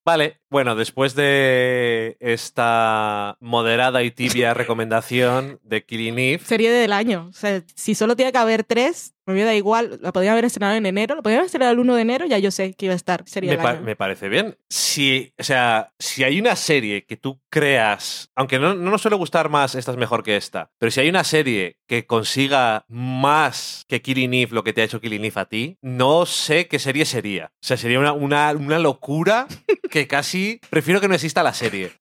[0.04, 7.26] Vale, bueno, después de esta moderada y tibia recomendación de Killing Eve, Serie del año.
[7.30, 9.98] O sea, si solo tiene que haber tres, me hubiera igual.
[10.02, 12.38] La podrían haber estrenado en enero, la podrían haber estrenado el 1 de enero, ya
[12.38, 13.82] yo sé que iba a estar serie me, del pa- año.
[13.82, 14.56] me parece bien.
[14.68, 19.16] Si, o sea, si hay una serie que tú creas, aunque no, no nos suele
[19.16, 23.84] gustar más, esta es mejor que esta, pero si hay una serie que consiga más
[23.88, 26.78] que Killing Eve lo que te ha hecho Killing Eve a ti, no sé qué
[26.78, 27.52] serie sería.
[27.54, 29.46] O sea, sería una, una, una locura
[29.90, 31.92] que casi prefiero que no exista la serie.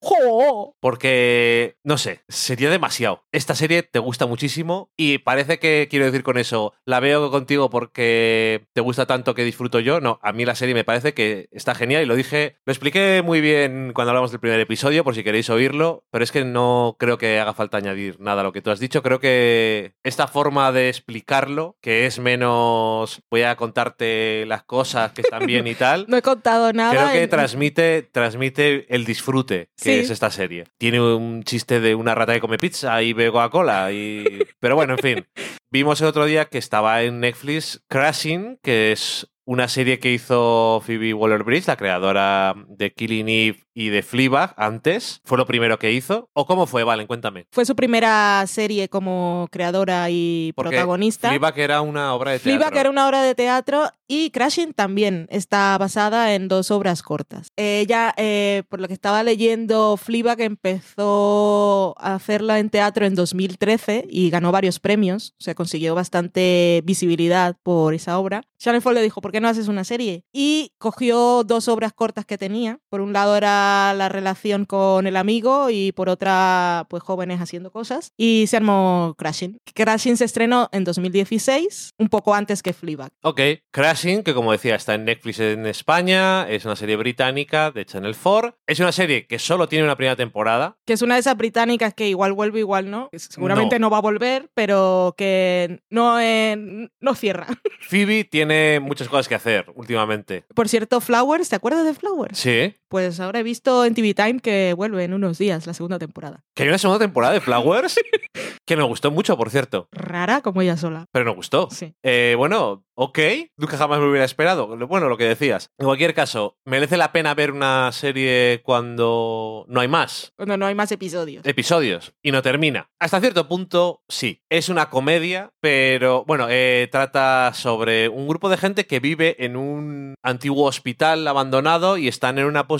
[0.79, 3.23] Porque, no sé, sería demasiado.
[3.31, 7.69] Esta serie te gusta muchísimo y parece que, quiero decir con eso, la veo contigo
[7.69, 9.99] porque te gusta tanto que disfruto yo.
[9.99, 13.21] No, a mí la serie me parece que está genial y lo dije, lo expliqué
[13.23, 16.95] muy bien cuando hablamos del primer episodio, por si queréis oírlo, pero es que no
[16.99, 19.01] creo que haga falta añadir nada a lo que tú has dicho.
[19.01, 25.21] Creo que esta forma de explicarlo, que es menos voy a contarte las cosas que
[25.21, 26.91] están bien y tal, No he contado nada.
[26.91, 29.91] Creo que en- transmite, transmite el disfrute que Sí.
[29.99, 30.65] es esta serie.
[30.77, 33.91] Tiene un chiste de una rata que come pizza y bebe Coca-Cola.
[33.91, 34.23] Y...
[34.59, 35.27] Pero bueno, en fin.
[35.71, 40.79] Vimos el otro día que estaba en Netflix Crashing, que es una serie que hizo
[40.85, 45.21] Phoebe Waller-Bridge, la creadora de Killing Eve y de Fleabag antes.
[45.23, 46.29] Fue lo primero que hizo.
[46.33, 46.83] ¿O cómo fue?
[46.83, 47.47] Valen, cuéntame.
[47.51, 51.29] Fue su primera serie como creadora y Porque protagonista.
[51.29, 52.59] Fleabag era una obra de teatro.
[52.59, 57.47] Fleabag era una obra de teatro y Crashing también está basada en dos obras cortas.
[57.55, 64.05] Ella, eh, por lo que estaba leyendo, Fleabag empezó a hacerla en teatro en 2013
[64.09, 68.43] y ganó varios premios, o sea, consiguió bastante visibilidad por esa obra.
[68.59, 70.23] Shannon Ford le dijo, ¿por qué no haces una serie?
[70.33, 72.79] Y cogió dos obras cortas que tenía.
[72.89, 77.71] Por un lado era la relación con el amigo y por otra, pues jóvenes haciendo
[77.71, 78.11] cosas.
[78.17, 79.59] Y se armó Crashing.
[79.73, 83.11] Crashing se estrenó en 2016, un poco antes que Fleabag.
[83.21, 87.85] Ok, Crashing, que como decía, está en Netflix en España, es una serie británica de
[87.85, 88.57] Channel 4.
[88.67, 90.77] Es una serie que solo tiene una primera temporada.
[90.85, 93.09] Que es una de esas británicas que igual vuelve, igual no.
[93.13, 93.89] seguramente no.
[93.89, 97.47] va a volver, pero que no, eh, no cierra.
[97.89, 100.43] Phoebe tiene muchas cosas que hacer últimamente.
[100.53, 102.37] Por cierto, Flowers, ¿te acuerdas de Flowers?
[102.37, 105.99] Sí, Pues ahora he visto en TV Time que vuelve en unos días la segunda
[105.99, 106.43] temporada.
[106.55, 107.99] Que hay una segunda temporada de Flowers
[108.65, 109.87] que nos gustó mucho, por cierto.
[109.91, 111.05] Rara como ella sola.
[111.11, 111.67] Pero nos gustó.
[111.71, 111.93] Sí.
[112.03, 113.19] Eh, bueno, ok,
[113.57, 114.75] nunca jamás me hubiera esperado.
[114.87, 115.69] Bueno, lo que decías.
[115.77, 120.65] En cualquier caso, merece la pena ver una serie cuando no hay más Cuando no
[120.65, 121.45] hay más episodios.
[121.45, 122.89] episodios y no termina.
[122.99, 124.41] Hasta cierto punto, sí.
[124.49, 129.55] Es una comedia, pero bueno, eh, trata sobre un grupo de gente que vive en
[129.55, 132.78] un antiguo hospital abandonado y están en una posición,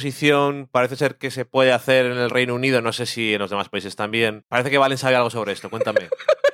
[0.72, 3.50] parece ser que se puede hacer en el Reino Unido, no sé si en los
[3.50, 4.44] demás países también.
[4.48, 6.10] Parece que Valen sabe algo sobre esto, cuéntame.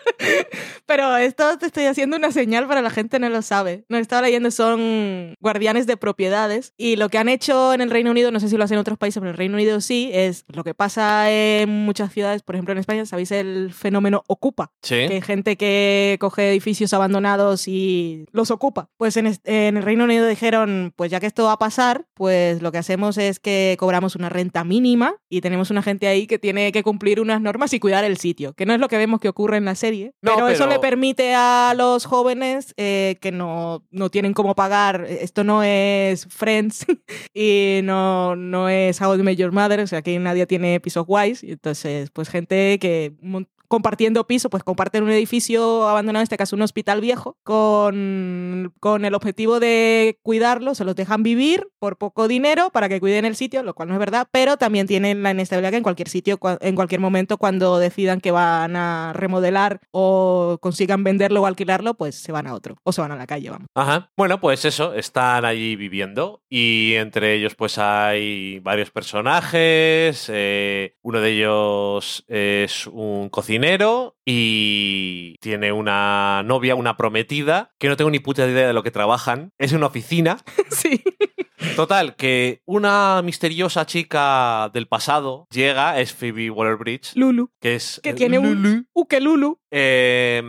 [0.85, 3.85] Pero esto te estoy haciendo una señal para la gente no lo sabe.
[3.89, 6.73] No estaba leyendo, son guardianes de propiedades.
[6.77, 8.81] Y lo que han hecho en el Reino Unido, no sé si lo hacen en
[8.81, 12.43] otros países, pero en el Reino Unido sí, es lo que pasa en muchas ciudades,
[12.43, 14.71] por ejemplo en España, ¿sabéis el fenómeno ocupa?
[14.81, 15.07] Sí.
[15.07, 18.89] Que hay gente que coge edificios abandonados y los ocupa.
[18.97, 22.71] Pues en, el Reino Unido dijeron, pues ya que esto va a pasar, pues lo
[22.71, 26.71] que hacemos es que cobramos una renta mínima y tenemos una gente ahí que tiene
[26.71, 29.29] que cumplir unas normas y cuidar el sitio, que no es lo que vemos que
[29.29, 33.31] ocurre en la serie, No, pero, eso pero- le permite a los jóvenes eh, que
[33.31, 36.85] no, no tienen cómo pagar, esto no es Friends
[37.33, 41.05] y no, no es How I Met Your Mother, o sea que nadie tiene pisos
[41.05, 43.13] guays, entonces pues gente que
[43.67, 49.05] compartiendo piso, pues comparten un edificio abandonado, en este caso un hospital viejo, con, con
[49.05, 53.35] el objetivo de cuidarlo, se los dejan vivir por poco dinero para que cuiden el
[53.35, 56.39] sitio, lo cual no es verdad, pero también tienen la inestabilidad que en cualquier sitio,
[56.61, 62.15] en cualquier momento, cuando decidan que van a remodelar o consigan venderlo o alquilarlo, pues
[62.15, 63.67] se van a otro, o se van a la calle, vamos.
[63.75, 64.11] Ajá.
[64.17, 70.29] Bueno, pues eso, están allí viviendo y entre ellos pues hay varios personajes.
[70.31, 73.54] eh, uno de ellos es un cocinero
[74.25, 78.91] y tiene una novia, una prometida, que no tengo ni puta idea de lo que
[78.91, 79.51] trabajan.
[79.57, 80.37] Es una oficina.
[80.69, 81.03] sí.
[81.75, 88.13] Total, que una misteriosa chica del pasado llega, es Phoebe Waller-Bridge, Lulu, que es que
[88.13, 88.69] tiene Lulu.
[88.69, 89.59] un uke Lulu.
[89.77, 90.41] Eh,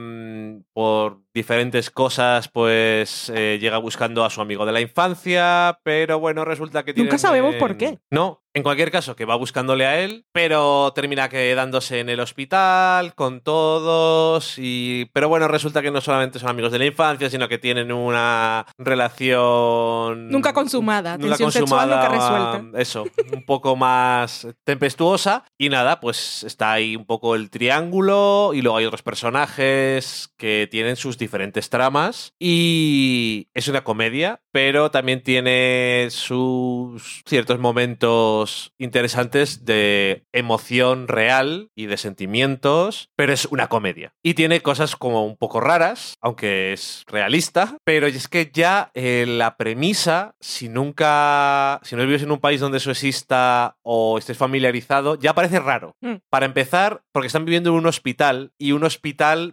[0.72, 6.44] por diferentes cosas, pues eh, llega buscando a su amigo de la infancia, pero bueno,
[6.44, 7.08] resulta que tiene.
[7.08, 7.98] Nunca sabemos por qué.
[8.10, 13.14] No, en cualquier caso, que va buscándole a él, pero termina quedándose en el hospital
[13.14, 14.54] con todos.
[14.58, 17.92] y Pero bueno, resulta que no solamente son amigos de la infancia, sino que tienen
[17.92, 20.30] una relación.
[20.30, 22.80] Nunca consumada, Nunca tensión sexual nunca resuelta.
[22.80, 25.44] Eso, un poco más tempestuosa.
[25.58, 29.15] Y nada, pues está ahí un poco el triángulo y luego hay otros personajes
[30.36, 32.32] que tienen sus diferentes tramas.
[32.38, 41.86] Y es una comedia, pero también tiene sus ciertos momentos interesantes de emoción real y
[41.86, 44.14] de sentimientos, pero es una comedia.
[44.22, 49.24] Y tiene cosas como un poco raras, aunque es realista, pero es que ya eh,
[49.26, 54.36] la premisa, si nunca, si no vives en un país donde eso exista o estés
[54.36, 55.96] familiarizado, ya parece raro.
[56.00, 56.16] Mm.
[56.30, 58.95] Para empezar, porque están viviendo en un hospital y un hospital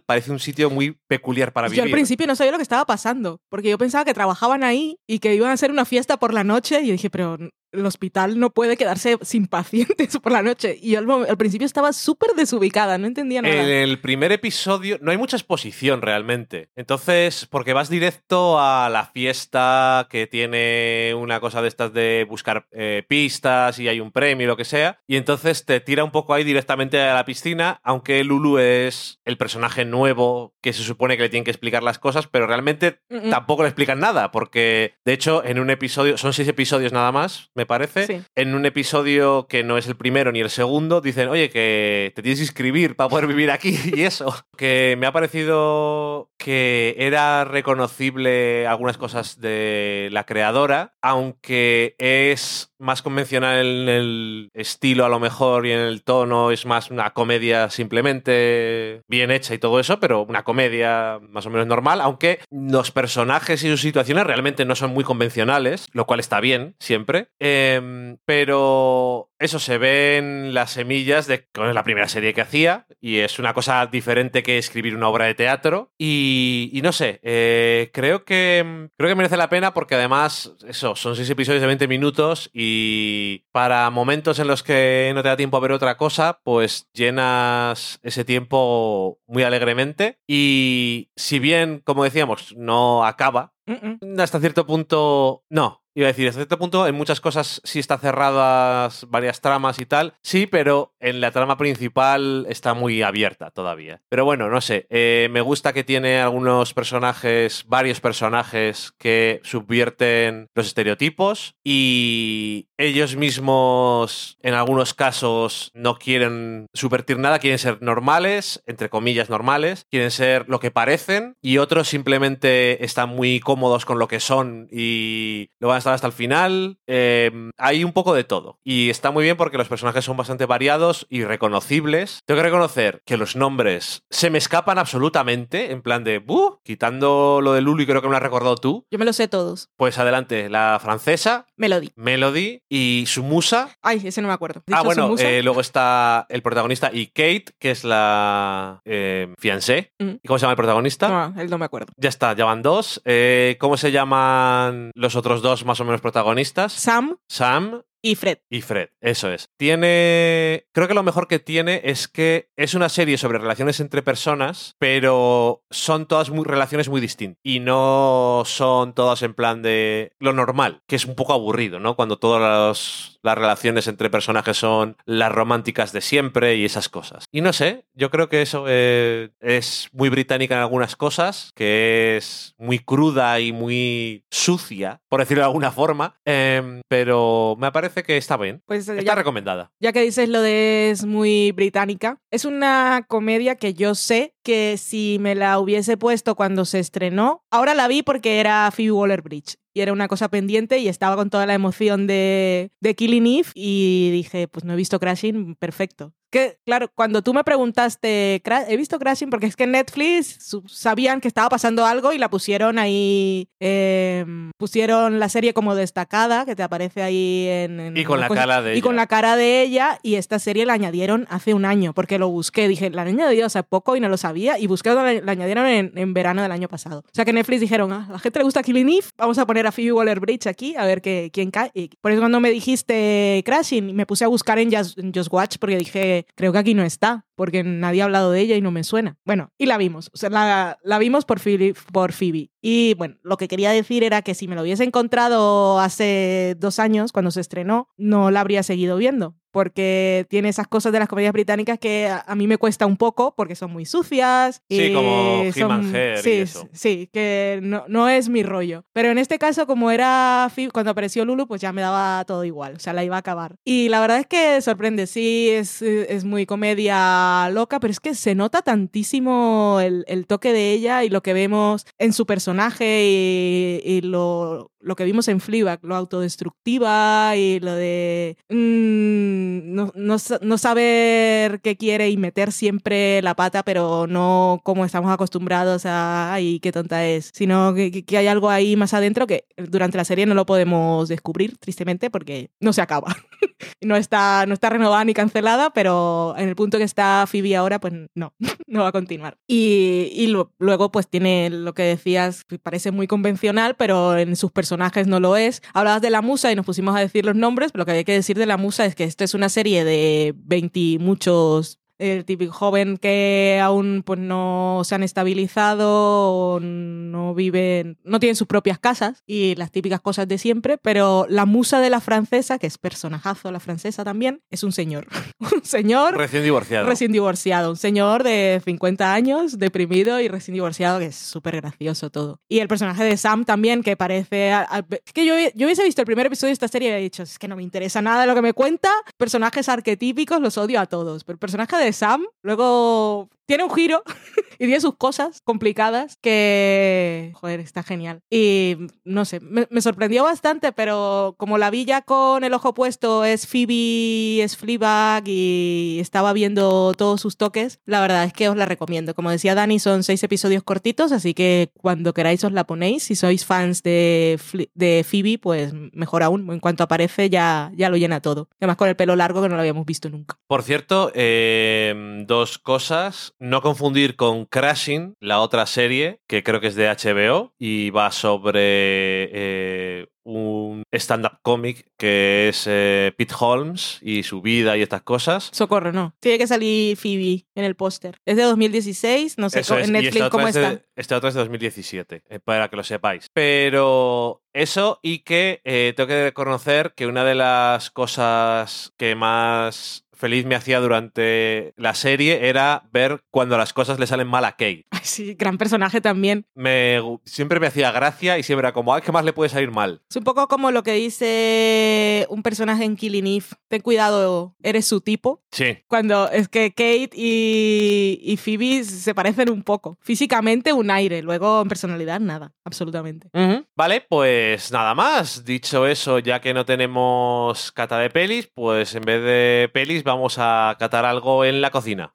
[0.06, 1.84] parece un sitio muy peculiar para Yo vivir.
[1.84, 5.18] al principio no sabía lo que estaba pasando, porque yo pensaba que trabajaban ahí y
[5.18, 7.38] que iban a hacer una fiesta por la noche y yo dije, pero
[7.74, 10.78] el hospital no puede quedarse sin pacientes por la noche.
[10.80, 13.54] Y yo al, principio estaba súper desubicada, no entendía nada.
[13.54, 16.70] En el primer episodio no hay mucha exposición realmente.
[16.76, 22.66] Entonces, porque vas directo a la fiesta que tiene una cosa de estas de buscar
[22.72, 25.00] eh, pistas y hay un premio y lo que sea.
[25.06, 29.36] Y entonces te tira un poco ahí directamente a la piscina, aunque Lulu es el
[29.36, 33.28] personaje nuevo que se supone que le tienen que explicar las cosas, pero realmente Mm,
[33.28, 33.30] mm.
[33.30, 37.50] tampoco le explican nada, porque de hecho en un episodio, son seis episodios nada más,
[37.54, 38.22] me parece, Sí.
[38.34, 42.22] en un episodio que no es el primero ni el segundo, dicen, oye, que te
[42.22, 44.34] tienes que inscribir para poder vivir aquí y eso.
[44.56, 53.00] Que me ha parecido que era reconocible algunas cosas de la creadora, aunque es más
[53.02, 57.70] convencional en el estilo a lo mejor y en el tono, es más una comedia
[57.70, 62.90] simplemente bien hecha y todo eso, pero una comedia más o menos normal, aunque los
[62.90, 67.28] personajes y sus situaciones realmente no son muy convencionales, lo cual está bien siempre.
[67.54, 73.18] Em, pero eso se ven las semillas de es la primera serie que hacía y
[73.18, 77.90] es una cosa diferente que escribir una obra de teatro y, y no sé, eh,
[77.92, 81.86] creo que creo que merece la pena porque además eso son seis episodios de 20
[81.86, 86.40] minutos y para momentos en los que no te da tiempo a ver otra cosa,
[86.42, 94.20] pues llenas ese tiempo muy alegremente y si bien como decíamos no acaba Mm, mm.
[94.20, 95.83] hasta cierto punto, no.
[95.96, 99.86] Iba a decir, hasta cierto punto, en muchas cosas sí está cerradas varias tramas y
[99.86, 100.14] tal.
[100.22, 104.02] Sí, pero en la trama principal está muy abierta todavía.
[104.08, 104.86] Pero bueno, no sé.
[104.90, 113.16] eh, me gusta que tiene algunos personajes, varios personajes que subvierten los estereotipos y ellos
[113.16, 120.10] mismos, en algunos casos, no quieren subvertir nada, quieren ser normales, entre comillas normales, quieren
[120.10, 125.50] ser lo que parecen y otros simplemente están muy cómodos con lo que son y
[125.60, 126.78] lo van a estar hasta el final.
[126.86, 130.46] Eh, hay un poco de todo y está muy bien porque los personajes son bastante
[130.46, 132.20] variados y reconocibles.
[132.26, 137.40] Tengo que reconocer que los nombres se me escapan absolutamente, en plan de, "Buh", quitando
[137.42, 138.86] lo de Lulu y creo que me lo has recordado tú.
[138.90, 139.68] Yo me lo sé todos.
[139.76, 141.90] Pues adelante, la francesa, Melody.
[141.96, 143.76] Melody y su musa.
[143.82, 144.62] Ay, ese no me acuerdo.
[144.72, 149.92] Ah, ¿Dicho bueno, eh, luego está el protagonista y Kate, que es la eh, fiancé.
[149.98, 150.16] Mm.
[150.22, 151.08] ¿Y cómo se llama el protagonista?
[151.08, 151.92] No, él no me acuerdo.
[151.96, 153.00] Ya está, ya van dos.
[153.04, 156.72] Eh, ¿Cómo se llaman los otros dos más o menos protagonistas?
[156.72, 158.38] Sam Sam y Fred.
[158.50, 159.48] y Fred, eso es.
[159.56, 160.66] Tiene.
[160.72, 164.76] Creo que lo mejor que tiene es que es una serie sobre relaciones entre personas,
[164.78, 167.40] pero son todas relaciones muy distintas.
[167.42, 171.96] Y no son todas en plan de lo normal, que es un poco aburrido, ¿no?
[171.96, 177.24] Cuando todas las, las relaciones entre personajes son las románticas de siempre y esas cosas.
[177.32, 182.18] Y no sé, yo creo que eso eh, es muy británica en algunas cosas, que
[182.18, 187.93] es muy cruda y muy sucia, por decirlo de alguna forma, em, pero me parece
[188.02, 188.62] que está bien.
[188.66, 189.72] Pues eh, Está ya, recomendada.
[189.80, 194.76] ya que dices lo de es muy británica, es una comedia que yo sé que
[194.76, 199.56] si me la hubiese puesto cuando se estrenó, ahora la vi porque era Phoebe Waller-Bridge
[199.72, 203.48] y era una cosa pendiente y estaba con toda la emoción de, de Killing Eve
[203.54, 206.12] y dije, pues no he visto Crashing, perfecto.
[206.34, 210.56] Que, claro, cuando tú me preguntaste, "Cra- he visto Crashing porque es que en Netflix
[210.66, 214.24] sabían que estaba pasando algo y la pusieron ahí, eh,
[214.58, 217.78] pusieron la serie como destacada, que te aparece ahí en...
[217.78, 219.02] en Y con la cara de y con ella.
[219.02, 222.66] la cara de ella y esta serie la añadieron hace un año porque lo busqué
[222.66, 225.66] dije la han añadido hace poco y no lo sabía y busqué la, la añadieron
[225.66, 228.40] en, en verano del año pasado o sea que Netflix dijeron "Ah, a la gente
[228.40, 231.50] le gusta Killing Eve vamos a poner a Phoebe Waller-Bridge aquí a ver qué, quién
[231.50, 235.12] cae y por eso cuando me dijiste Crashing me puse a buscar en Just, en
[235.14, 238.56] Just Watch porque dije creo que aquí no está porque nadie ha hablado de ella
[238.56, 239.18] y no me suena.
[239.24, 242.50] Bueno y la vimos o sea la, la vimos por Phoebe, por Phoebe.
[242.60, 246.78] Y bueno lo que quería decir era que si me lo hubiese encontrado hace dos
[246.78, 251.08] años cuando se estrenó no la habría seguido viendo porque tiene esas cosas de las
[251.08, 254.60] comedias británicas que a, a mí me cuesta un poco porque son muy sucias.
[254.68, 256.68] Sí, y como He-Man son- Hair y sí, eso.
[256.72, 258.84] Sí, que no, no es mi rollo.
[258.92, 262.74] Pero en este caso, como era cuando apareció Lulu, pues ya me daba todo igual,
[262.74, 263.54] o sea, la iba a acabar.
[263.64, 268.14] Y la verdad es que sorprende, sí, es, es muy comedia loca, pero es que
[268.16, 273.04] se nota tantísimo el, el toque de ella y lo que vemos en su personaje
[273.04, 279.92] y, y lo, lo que vimos en Fleabag, lo autodestructiva y lo de mm, no,
[279.94, 285.86] no no saber qué quiere y meter siempre la pata, pero no como estamos acostumbrados
[285.86, 289.96] a, ay, qué tonta es, sino que- que hay algo ahí más adentro que durante
[289.96, 293.14] la serie no lo podemos descubrir, tristemente, porque no se acaba.
[293.80, 297.80] no, está, no está renovada ni cancelada, pero en el punto que está Phoebe ahora,
[297.80, 298.34] pues no,
[298.66, 299.38] no va a continuar.
[299.46, 305.06] Y, y luego, pues tiene lo que decías, parece muy convencional, pero en sus personajes
[305.06, 305.62] no lo es.
[305.72, 308.04] Hablabas de la musa y nos pusimos a decir los nombres, pero lo que hay
[308.04, 311.78] que decir de la musa es que esto es una serie de 20 y muchos
[311.98, 315.88] el típico joven que aún pues no se han estabilizado
[316.32, 321.26] o no viven, no tienen sus propias casas y las típicas cosas de siempre, pero
[321.28, 325.06] la musa de la francesa, que es personajazo la francesa también, es un señor.
[325.38, 326.86] un señor Recién divorciado.
[326.88, 332.10] Recién divorciado, un señor de 50 años, deprimido y recién divorciado, que es súper gracioso
[332.10, 332.40] todo.
[332.48, 334.52] Y el personaje de Sam también, que parece...
[334.52, 336.92] a- a- es que yo, yo hubiese visto el primer episodio de esta serie y
[336.92, 340.58] había dicho, es que no me interesa nada lo que me cuenta, personajes arquetípicos los
[340.58, 344.02] odio a todos, pero el personaje de Sam luego tiene un giro
[344.54, 348.20] y tiene sus cosas complicadas que, joder, está genial.
[348.30, 353.24] Y no sé, me, sorprendió bastante, pero como la vi ya con el ojo puesto,
[353.24, 358.56] es Phoebe, es Fleabag y estaba viendo todos sus toques, la verdad es que os
[358.56, 359.14] la recomiendo.
[359.14, 363.04] Como decía Dani, son seis episodios cortitos, así que cuando queráis os la ponéis.
[363.04, 364.38] Si sois fans de,
[364.74, 368.48] de Phoebe, pues mejor aún, en cuanto aparece ya, ya lo llena todo.
[368.58, 370.38] Además con el pelo largo que no lo habíamos visto nunca.
[370.46, 373.33] Por cierto, eh, dos cosas.
[373.40, 378.10] No confundir con Crashing, la otra serie, que creo que es de HBO y va
[378.12, 385.02] sobre eh, un stand-up cómic que es eh, Pete Holmes y su vida y estas
[385.02, 385.50] cosas.
[385.52, 386.14] Socorro, no.
[386.20, 388.16] Tiene que salir Phoebe en el póster.
[388.24, 390.82] Es de 2016, no sé Eso co- es, en Netflix este cómo es está.
[390.96, 393.26] este otro es de 2017, eh, para que lo sepáis.
[393.34, 400.03] Pero eso y que eh, tengo que reconocer que una de las cosas que más
[400.14, 404.52] feliz me hacía durante la serie era ver cuando las cosas le salen mal a
[404.52, 404.86] Kate.
[404.90, 406.46] Ay, sí, gran personaje también.
[406.54, 409.70] Me, siempre me hacía gracia y siempre era como, ay, ¿qué más le puede salir
[409.70, 410.02] mal?
[410.08, 413.46] Es un poco como lo que dice un personaje en Killing Eve.
[413.68, 415.42] Ten cuidado, eres su tipo.
[415.50, 419.98] Sí, Cuando es que Kate y, y Phoebe se parecen un poco.
[420.00, 423.28] Físicamente un aire, luego en personalidad nada, absolutamente.
[423.76, 425.44] Vale, pues nada más.
[425.44, 430.36] Dicho eso, ya que no tenemos cata de pelis, pues en vez de pelis vamos
[430.38, 432.12] a catar algo en la cocina.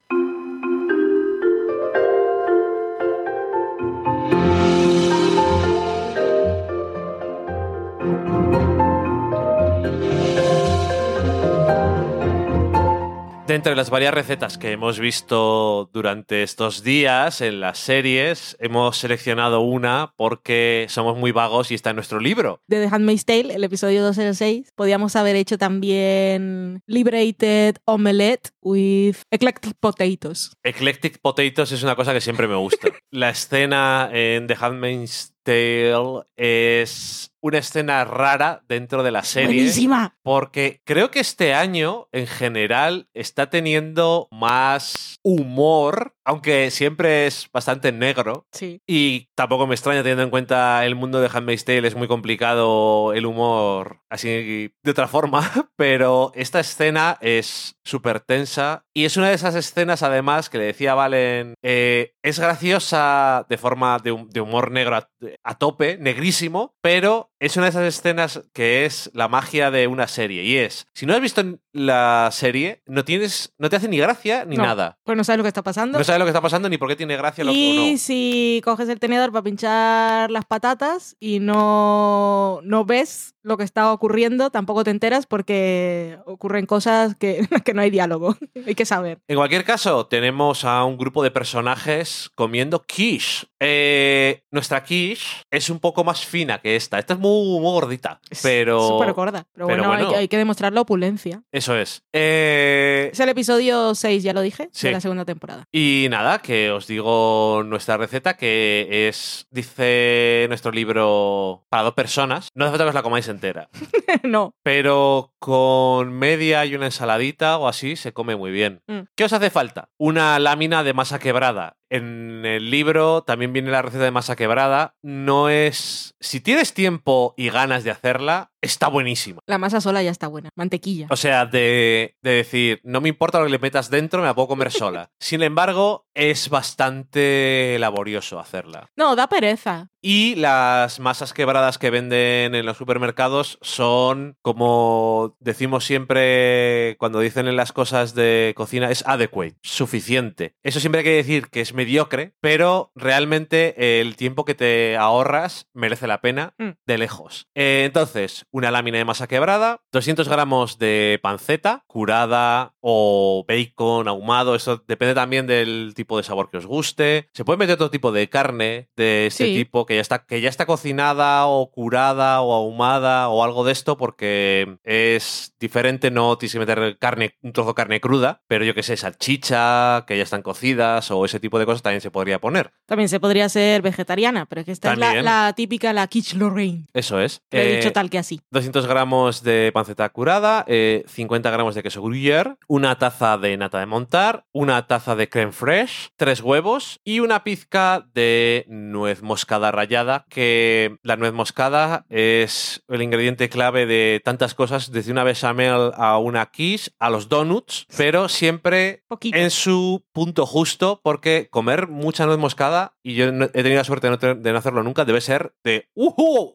[13.50, 19.60] Entre las varias recetas que hemos visto durante estos días en las series, hemos seleccionado
[19.60, 22.62] una porque somos muy vagos y está en nuestro libro.
[22.68, 29.74] De The Handmaid's Tale, el episodio 206, podíamos haber hecho también Liberated Omelette with Eclectic
[29.80, 30.52] Potatoes.
[30.62, 32.86] Eclectic Potatoes es una cosa que siempre me gusta.
[33.10, 39.48] La escena en The Handmaid's Tale es una escena rara dentro de la serie.
[39.48, 40.16] ¡Buenísima!
[40.22, 47.90] Porque creo que este año, en general, está teniendo más humor, aunque siempre es bastante
[47.92, 48.46] negro.
[48.52, 48.80] Sí.
[48.86, 53.12] Y tampoco me extraña teniendo en cuenta el mundo de Handmaid's Tale, es muy complicado
[53.12, 55.40] el humor así de otra forma,
[55.76, 60.64] pero esta escena es súper tensa y es una de esas escenas además que le
[60.64, 64.96] decía Valen, eh, es graciosa de forma de, hum- de humor negro
[65.44, 70.06] a tope, negrísimo, pero es una de esas escenas que es la magia de una
[70.06, 73.98] serie y es, si no has visto la serie, no tienes, no te hace ni
[73.98, 74.62] gracia ni No.
[74.64, 74.98] nada.
[75.04, 75.98] Pues no sabes lo que está pasando.
[75.98, 77.98] No sabes lo que está pasando ni por qué tiene gracia lo y o no.
[77.98, 83.90] si coges el tenedor para pinchar las patatas y no, no ves lo que está
[83.92, 88.36] ocurriendo, tampoco te enteras porque ocurren cosas que, que no hay diálogo.
[88.66, 89.18] hay que saber.
[89.28, 93.46] En cualquier caso, tenemos a un grupo de personajes comiendo quiche.
[93.60, 96.98] Eh, nuestra quiche es un poco más fina que esta.
[96.98, 98.80] Esta es muy, muy gordita, pero...
[98.88, 99.46] Súper gorda.
[99.52, 100.10] Pero, pero bueno, hay bueno.
[100.10, 101.42] que- Hay, que demostrar la opulencia.
[101.52, 102.02] Eso es.
[102.12, 104.88] Eh, Es el episodio 6, ya lo dije, Sí.
[104.88, 105.64] de la segunda temporada.
[105.72, 112.48] Y nada, que os digo nuestra receta, que es, dice nuestro libro, para dos personas.
[112.54, 113.68] No hace falta que os la comáis entera.
[114.24, 114.54] no.
[114.62, 118.82] Pero con media y una ensaladita o así se come muy bien.
[118.86, 119.00] Mm.
[119.16, 119.88] ¿Qué os hace falta?
[119.98, 121.76] Una lámina de masa quebrada.
[121.90, 124.94] En el libro también viene la receta de masa quebrada.
[125.02, 126.14] No es...
[126.20, 129.40] Si tienes tiempo y ganas de hacerla, está buenísima.
[129.46, 130.50] La masa sola ya está buena.
[130.54, 131.06] Mantequilla.
[131.10, 134.34] O sea, de, de decir, no me importa lo que le metas dentro, me la
[134.34, 135.10] puedo comer sola.
[135.20, 138.90] Sin embargo, es bastante laborioso hacerla.
[138.96, 139.88] No, da pereza.
[140.02, 147.48] Y las masas quebradas que venden en los supermercados son, como decimos siempre cuando dicen
[147.48, 150.54] en las cosas de cocina, es adequate, suficiente.
[150.62, 156.06] Eso siempre quiere decir que es mediocre, pero realmente el tiempo que te ahorras merece
[156.06, 156.70] la pena Mm.
[156.86, 157.48] de lejos.
[157.54, 164.54] Eh, entonces, una lámina de masa quebrada, 200 gramos de panceta, curada o bacon, ahumado,
[164.54, 167.28] eso depende también del tipo de sabor que os guste.
[167.32, 169.54] Se puede meter otro tipo de carne de este Sí.
[169.54, 173.72] tipo que ya está que ya está cocinada o curada o ahumada o algo de
[173.72, 178.64] esto porque es diferente, no tienes que meter carne, un trozo de carne cruda, pero
[178.64, 182.10] yo que sé, salchicha, que ya están cocidas o ese tipo de cosas también se
[182.10, 182.72] podría poner.
[182.86, 186.36] También se podría ser vegetariana, pero es que esta es la, la típica, la quiche
[186.36, 186.86] Lorraine.
[186.92, 187.42] Eso es.
[187.50, 188.39] Lo he Eh, dicho tal que así.
[188.50, 193.78] 200 gramos de panceta curada, eh, 50 gramos de queso gruyère, una taza de nata
[193.80, 199.70] de montar, una taza de creme fraiche, tres huevos y una pizca de nuez moscada
[199.70, 205.92] rallada, que la nuez moscada es el ingrediente clave de tantas cosas, desde una bechamel
[205.94, 209.36] a una quiche, a los donuts, pero siempre Poquito.
[209.38, 214.06] en su punto justo porque comer mucha nuez moscada, y yo he tenido la suerte
[214.06, 216.50] de no, te- de no hacerlo nunca, debe ser de ¡Uh!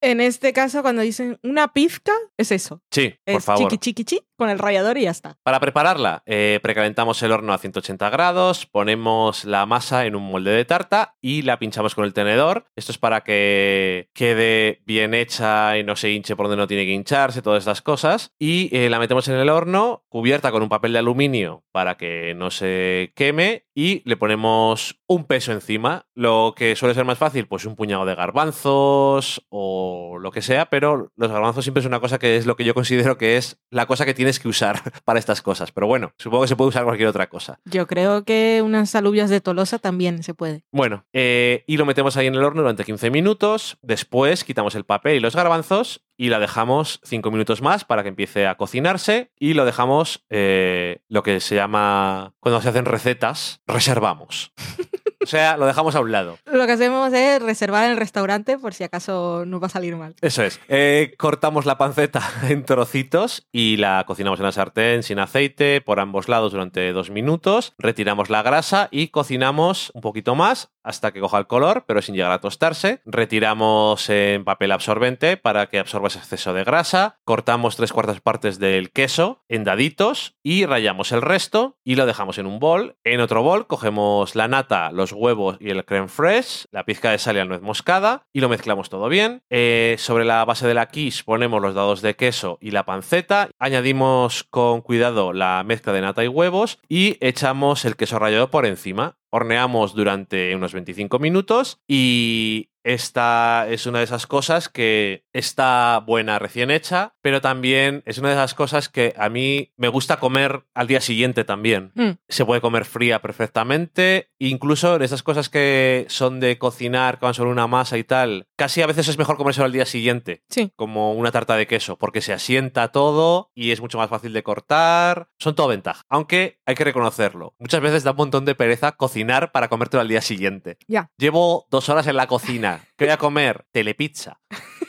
[0.00, 2.82] En este caso, cuando dicen una pizca, es eso.
[2.90, 3.62] Sí, por es favor.
[3.62, 5.36] chiqui chiqui chi con el rallador y ya está.
[5.42, 10.50] Para prepararla, eh, precalentamos el horno a 180 grados, ponemos la masa en un molde
[10.50, 12.66] de tarta y la pinchamos con el tenedor.
[12.76, 16.84] Esto es para que quede bien hecha y no se hinche por donde no tiene
[16.84, 18.32] que hincharse, todas estas cosas.
[18.38, 22.34] Y eh, la metemos en el horno, cubierta con un papel de aluminio para que
[22.36, 26.06] no se queme y le ponemos un peso encima.
[26.14, 30.70] Lo que suele ser más fácil, pues un puñado de garbanzos o lo que sea,
[30.70, 33.58] pero los garbanzos siempre es una cosa que es lo que yo considero que es
[33.70, 35.72] la cosa que tienes que usar para estas cosas.
[35.72, 37.58] Pero bueno, supongo que se puede usar cualquier otra cosa.
[37.64, 40.62] Yo creo que unas alubias de Tolosa también se puede.
[40.70, 43.78] Bueno, eh, y lo metemos ahí en el horno durante 15 minutos.
[43.82, 48.08] Después quitamos el papel y los garbanzos y la dejamos 5 minutos más para que
[48.08, 49.30] empiece a cocinarse.
[49.38, 54.52] Y lo dejamos eh, lo que se llama, cuando se hacen recetas, reservamos.
[55.24, 56.38] O sea, lo dejamos a un lado.
[56.44, 59.96] Lo que hacemos es reservar en el restaurante por si acaso nos va a salir
[59.96, 60.14] mal.
[60.20, 60.60] Eso es.
[60.68, 65.98] Eh, cortamos la panceta en trocitos y la cocinamos en la sartén sin aceite por
[65.98, 67.72] ambos lados durante dos minutos.
[67.78, 72.14] Retiramos la grasa y cocinamos un poquito más hasta que coja el color, pero sin
[72.14, 73.00] llegar a tostarse.
[73.06, 77.18] Retiramos en papel absorbente para que absorba ese exceso de grasa.
[77.24, 82.36] Cortamos tres cuartas partes del queso en daditos y rayamos el resto y lo dejamos
[82.36, 82.96] en un bol.
[83.02, 87.18] En otro bol cogemos la nata, los huevos y el creme fresh, la pizca de
[87.18, 89.42] sal y la nuez moscada y lo mezclamos todo bien.
[89.50, 93.48] Eh, sobre la base de la quiche ponemos los dados de queso y la panceta.
[93.58, 98.66] Añadimos con cuidado la mezcla de nata y huevos y echamos el queso rallado por
[98.66, 99.16] encima.
[99.34, 106.38] Horneamos durante unos 25 minutos y esta es una de esas cosas que está buena
[106.38, 110.64] recién hecha, pero también es una de esas cosas que a mí me gusta comer
[110.74, 111.92] al día siguiente también.
[111.94, 112.10] Mm.
[112.28, 117.32] Se puede comer fría perfectamente, incluso en esas cosas que son de cocinar, que van
[117.32, 120.70] sobre una masa y tal, casi a veces es mejor comérselo al día siguiente, Sí.
[120.76, 124.42] como una tarta de queso, porque se asienta todo y es mucho más fácil de
[124.42, 125.30] cortar.
[125.38, 127.54] Son todo ventaja, aunque hay que reconocerlo.
[127.58, 130.78] Muchas veces da un montón de pereza cocinar para comértelo al día siguiente.
[130.86, 131.10] Ya.
[131.16, 132.84] Llevo dos horas en la cocina.
[132.96, 133.64] ¿Qué voy a comer?
[133.72, 134.40] Telepizza.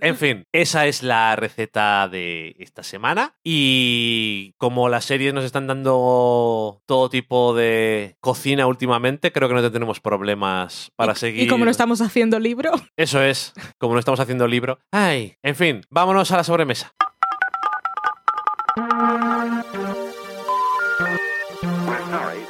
[0.00, 3.34] En fin, esa es la receta de esta semana.
[3.42, 9.62] Y como las series nos están dando todo tipo de cocina últimamente, creo que no
[9.62, 11.42] tendremos problemas para y, seguir.
[11.42, 14.78] Y como no estamos haciendo libro, Eso es, como no estamos haciendo libro.
[14.92, 16.94] Ay, en fin, vámonos a la sobremesa.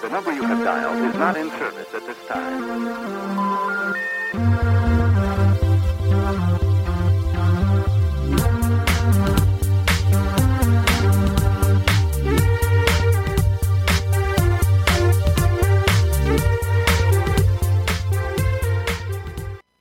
[0.09, 2.99] The number you have dialed is not in service at this time.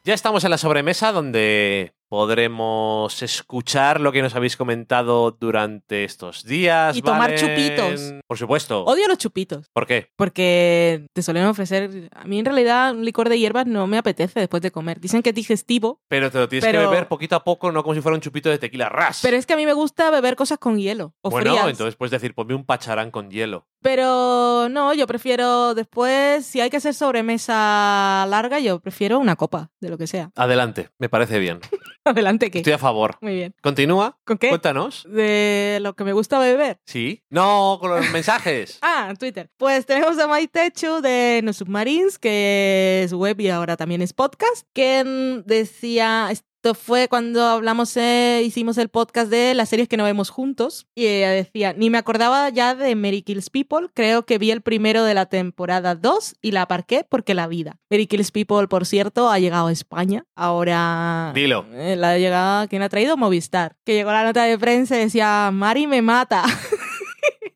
[0.03, 6.43] Ya estamos en la sobremesa donde podremos escuchar lo que nos habéis comentado durante estos
[6.43, 6.95] días.
[6.97, 8.13] Y tomar chupitos.
[8.27, 8.83] Por supuesto.
[8.85, 9.69] odio los chupitos.
[9.73, 10.11] ¿Por qué?
[10.15, 12.09] Porque te suelen ofrecer.
[12.13, 14.99] A mí, en realidad, un licor de hierbas no me apetece después de comer.
[14.99, 17.83] Dicen que es digestivo, Pero te lo tienes Pero- que beber poquito a poco, no
[17.83, 19.19] como si fuera un chupito de tequila ras.
[19.21, 21.69] pero es que a mí me gusta beber cosas con hielo o bueno, frías.
[21.69, 23.67] entonces puedes decir, ponme un pacharán con hielo.
[23.81, 29.69] Pero no, yo prefiero después, si hay que hacer sobremesa larga, yo prefiero una copa
[29.79, 30.31] de lo que sea.
[30.35, 31.59] Adelante, me parece bien.
[32.11, 32.59] Adelante, que.
[32.59, 33.17] Estoy a favor.
[33.21, 33.53] Muy bien.
[33.61, 34.49] Continúa, ¿Con qué?
[34.49, 35.05] cuéntanos.
[35.09, 36.79] De lo que me gusta beber.
[36.85, 37.23] ¿Sí?
[37.29, 38.79] No, con los mensajes.
[38.89, 39.49] Ah, Twitter.
[39.57, 44.13] Pues tenemos a Mike Techo de No Submarines, que es web y ahora también es
[44.13, 46.29] podcast, que decía,
[46.67, 50.85] esto fue cuando hablamos, eh, hicimos el podcast de las series que no vemos juntos,
[50.95, 54.59] y ella decía, ni me acordaba ya de Mary Kills People, creo que vi el
[54.59, 57.77] primero de la temporada 2 y la aparqué porque la vida.
[57.89, 61.31] Mary Kills People, por cierto, ha llegado a España, ahora...
[61.33, 61.65] Dilo.
[61.71, 63.15] Eh, La llegada, ¿quién ha traído?
[63.15, 63.77] Movistar.
[63.85, 66.43] Que llegó la nota de prensa y decía, Mari me mata.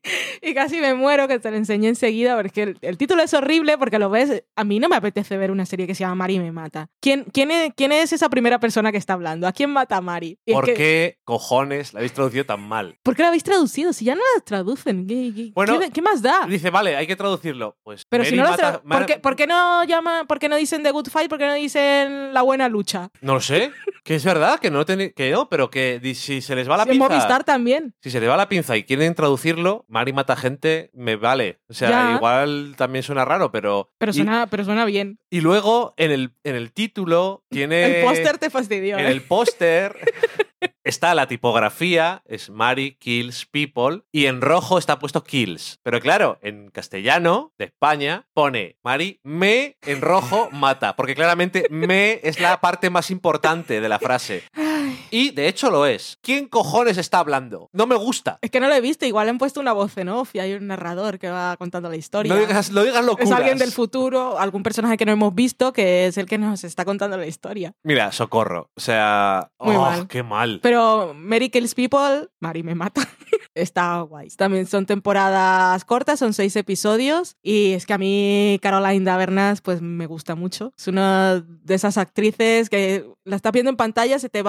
[0.42, 3.78] y casi me muero que te lo enseñé enseguida porque el, el título es horrible
[3.78, 4.44] porque lo ves.
[4.56, 6.88] A mí no me apetece ver una serie que se llama Mari me mata.
[7.00, 9.46] ¿Quién, quién, es, quién es esa primera persona que está hablando?
[9.46, 10.38] ¿A quién mata a Mari?
[10.44, 12.96] Y es ¿Por que- qué cojones la habéis traducido tan mal?
[13.02, 13.92] ¿Por qué la habéis traducido?
[13.92, 15.06] Si ya no la traducen.
[15.06, 16.46] ¿Qué, qué- Bueno, qué- qué más da?
[16.48, 17.76] Dice, vale, hay que traducirlo.
[17.82, 20.56] Pues Pero si no mata- ¿por, qué, ma- por qué no llama, por qué no
[20.56, 21.28] dicen The Good Fight?
[21.28, 23.10] ¿Por qué no dicen La Buena Lucha?
[23.20, 23.70] No lo sé.
[24.04, 26.86] Que es verdad, que no teni- que no, pero que si se les va la
[26.86, 27.08] pinza.
[27.08, 27.94] Movistar también.
[28.00, 31.60] Si se les va la pinza y quieren traducirlo, Mari mata gente, me vale.
[31.68, 32.14] O sea, Ya.
[32.16, 33.90] igual también suena raro, pero.
[33.98, 35.18] Pero y- suena, pero suena bien.
[35.30, 38.00] Y, luego en el, en el título tiene.
[38.00, 38.98] el póster te fastidió.
[38.98, 39.10] En ¿eh?
[39.10, 39.96] el póster
[40.84, 45.78] está la tipografía, es Mary kills people, y en rojo está puesto kills.
[45.82, 52.20] Pero claro, en castellano de España pone Mary me en rojo mata, porque claramente me
[52.22, 54.42] es la parte más importante de la frase.
[55.12, 56.18] Y de hecho lo es.
[56.22, 57.68] ¿Quién cojones está hablando?
[57.72, 58.38] No me gusta.
[58.40, 60.54] Es que no lo he visto, igual han puesto una voz en off y hay
[60.54, 62.32] un narrador que va contando la historia.
[62.32, 63.28] No digas, no digas locuras.
[63.28, 66.64] es alguien del futuro, algún personaje que no hemos visto, que es el que nos
[66.64, 67.74] está contando la historia.
[67.82, 68.70] Mira, socorro.
[68.74, 70.08] O sea, Muy oh, mal.
[70.08, 70.60] qué mal.
[70.62, 73.06] Pero Mary Kills People, Mary me mata.
[73.54, 74.28] Está guay.
[74.30, 77.36] También son temporadas cortas, son seis episodios.
[77.42, 80.72] Y es que a mí Caroline Davernas pues me gusta mucho.
[80.78, 84.42] Es una de esas actrices que la estás viendo en pantalla, se te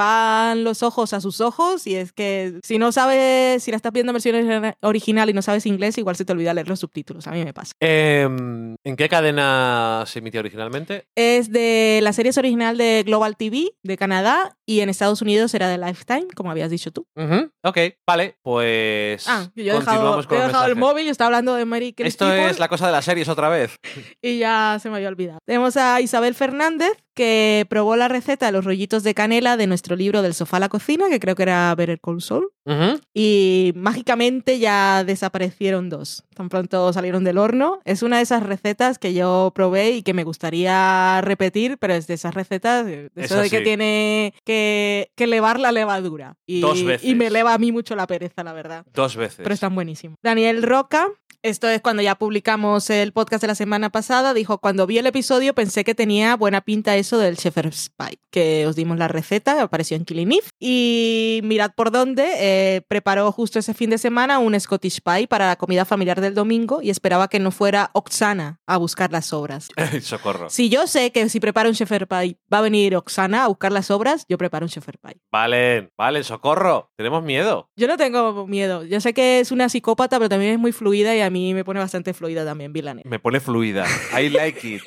[0.54, 1.88] van los ojos a sus ojos.
[1.88, 5.41] Y es que si no sabes, si la estás viendo en versión original y no
[5.41, 7.28] sabes inglés, igual se te olvida leer los subtítulos.
[7.28, 7.74] A mí me pasa.
[7.80, 11.06] Em, ¿En qué cadena se emitió originalmente?
[11.16, 15.54] Es de la serie es original de Global TV de Canadá y en Estados Unidos
[15.54, 17.06] era de Lifetime, como habías dicho tú.
[17.16, 21.08] Ujú, Ok, vale, pues Ah, yo he dejado, continuamos con he los dejado el móvil
[21.08, 23.49] y estaba hablando de Mary Kills Esto People es la cosa de las series otra
[23.49, 23.78] vez.
[24.22, 25.39] y ya se me había olvidado.
[25.45, 29.95] Tenemos a Isabel Fernández que probó la receta de los rollitos de canela de nuestro
[29.95, 32.49] libro del sofá a la cocina, que creo que era Better Call Saul.
[32.65, 32.99] Ujú.
[33.13, 36.23] Y mágicamente ya desaparecieron dos.
[36.33, 37.79] Tan pronto salieron del horno.
[37.85, 42.07] Es una de esas recetas que yo probé y que me gustaría repetir, pero es
[42.07, 46.37] de esas recetas, de Es eso de que tiene que, que elevar la levadura.
[46.45, 47.07] Y, Dos veces.
[47.07, 48.85] y me eleva a mí mucho la pereza, la verdad.
[48.93, 49.39] Dos veces.
[49.43, 50.17] Pero están buenísimos.
[50.23, 51.09] Daniel Roca,
[51.43, 55.05] esto es cuando ya publicamos el podcast de la semana pasada, dijo, cuando vi el
[55.05, 59.61] episodio pensé que tenía buena pinta eso del Shepherd's Pie, que os dimos la receta,
[59.61, 64.39] apareció en Killing Eve, y mirad por dónde, eh, preparó justo ese fin de semana
[64.39, 68.61] un Scottish Pie para la comida familiar del domingo y esperaba que no fuera Oksana
[68.65, 69.67] a buscar las obras.
[70.01, 70.49] Socorro.
[70.49, 73.73] Si yo sé que si preparo un Shepherd's Pie va a venir Oksana a buscar
[73.73, 75.17] las obras, yo preparo un Shepherd's Pie.
[75.29, 76.89] Vale, vale, socorro.
[76.95, 77.69] Tenemos miedo.
[77.75, 78.85] Yo no tengo miedo.
[78.85, 81.65] Yo sé que es una psicópata, pero también es muy fluida y a mí me
[81.65, 83.09] pone bastante fluida también, Villanelle.
[83.09, 83.86] Me pone fluida.
[84.17, 84.81] I like it.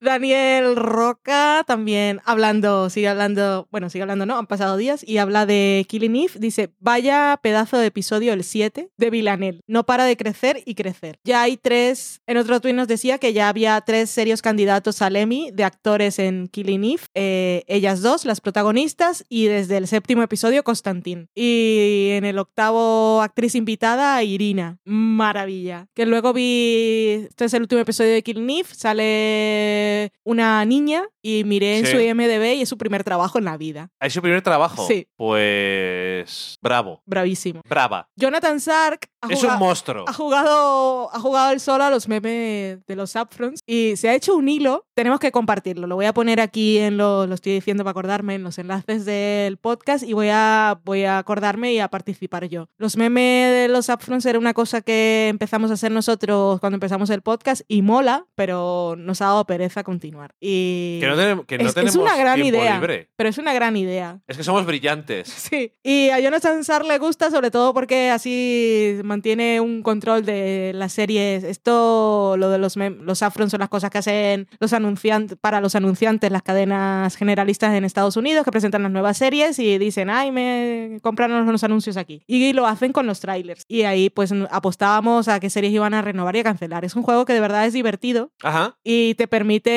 [0.00, 5.44] Daniel Roca también hablando, sigue hablando, bueno, sigue hablando, no, han pasado días y habla
[5.44, 6.32] de Killing Eve.
[6.38, 9.60] Dice, vaya pedazo de episodio el 7 de Villanelle.
[9.66, 11.18] No para de crecer y crecer.
[11.24, 15.16] Ya hay tres, en otro tweet nos decía que ya había tres serios candidatos al
[15.16, 17.02] Emmy de actores en Killing Eve.
[17.14, 21.28] Eh, ellas dos, las protagonistas, y desde el séptimo episodio, Constantin.
[21.34, 24.78] Y en el octavo, actriz invitada, Irina.
[24.84, 25.88] Maravilla.
[25.94, 29.87] Que luego vi, este es el último episodio de Killing Eve, sale
[30.24, 31.92] una niña y miré en Sí.
[31.92, 33.90] su IMDB y es su primer trabajo en la vida.
[34.00, 34.86] ¿Es su primer trabajo?
[34.86, 35.06] Sí.
[35.16, 36.58] Pues.
[36.62, 37.02] Bravo.
[37.06, 37.62] Bravísimo.
[37.68, 38.08] Brava.
[38.16, 40.04] Jonathan Sark ha Es un monstruo.
[40.06, 44.14] ha jugado, ha jugado él solo a los memes de los Upfronts y se ha
[44.14, 44.86] hecho un hilo.
[44.94, 45.86] Tenemos que compartirlo.
[45.86, 49.04] Lo voy a poner aquí en lo, lo estoy diciendo para acordarme en los enlaces
[49.04, 52.68] del podcast y voy a, voy a acordarme y a participar yo.
[52.78, 57.10] Los memes de los Upfronts era una cosa que empezamos a hacer nosotros cuando empezamos
[57.10, 60.34] el podcast y mola, pero nos ha dado pereza continuar.
[60.40, 62.74] Y Que no, tenemos- que no es, una gran idea.
[62.74, 63.08] libre.
[63.16, 64.20] Pero es una gran idea.
[64.26, 65.28] Es que somos brillantes.
[65.48, 70.72] Sí, y a Jonathan Sar le gusta sobre todo porque así mantiene un control de
[70.74, 71.42] las series.
[71.42, 75.74] Esto, lo de los, los afrons son las cosas que hacen los anunciantes, para los
[75.74, 80.30] anunciantes, las cadenas generalistas en Estados Unidos que presentan las nuevas series y dicen, ay,
[80.32, 82.22] me compraron los anuncios aquí.
[82.26, 83.64] Y lo hacen con los trailers.
[83.68, 86.84] Y ahí pues apostábamos a qué series iban a renovar y a cancelar.
[86.84, 88.76] Es un juego que de verdad es divertido Ajá.
[88.84, 89.67] y te permite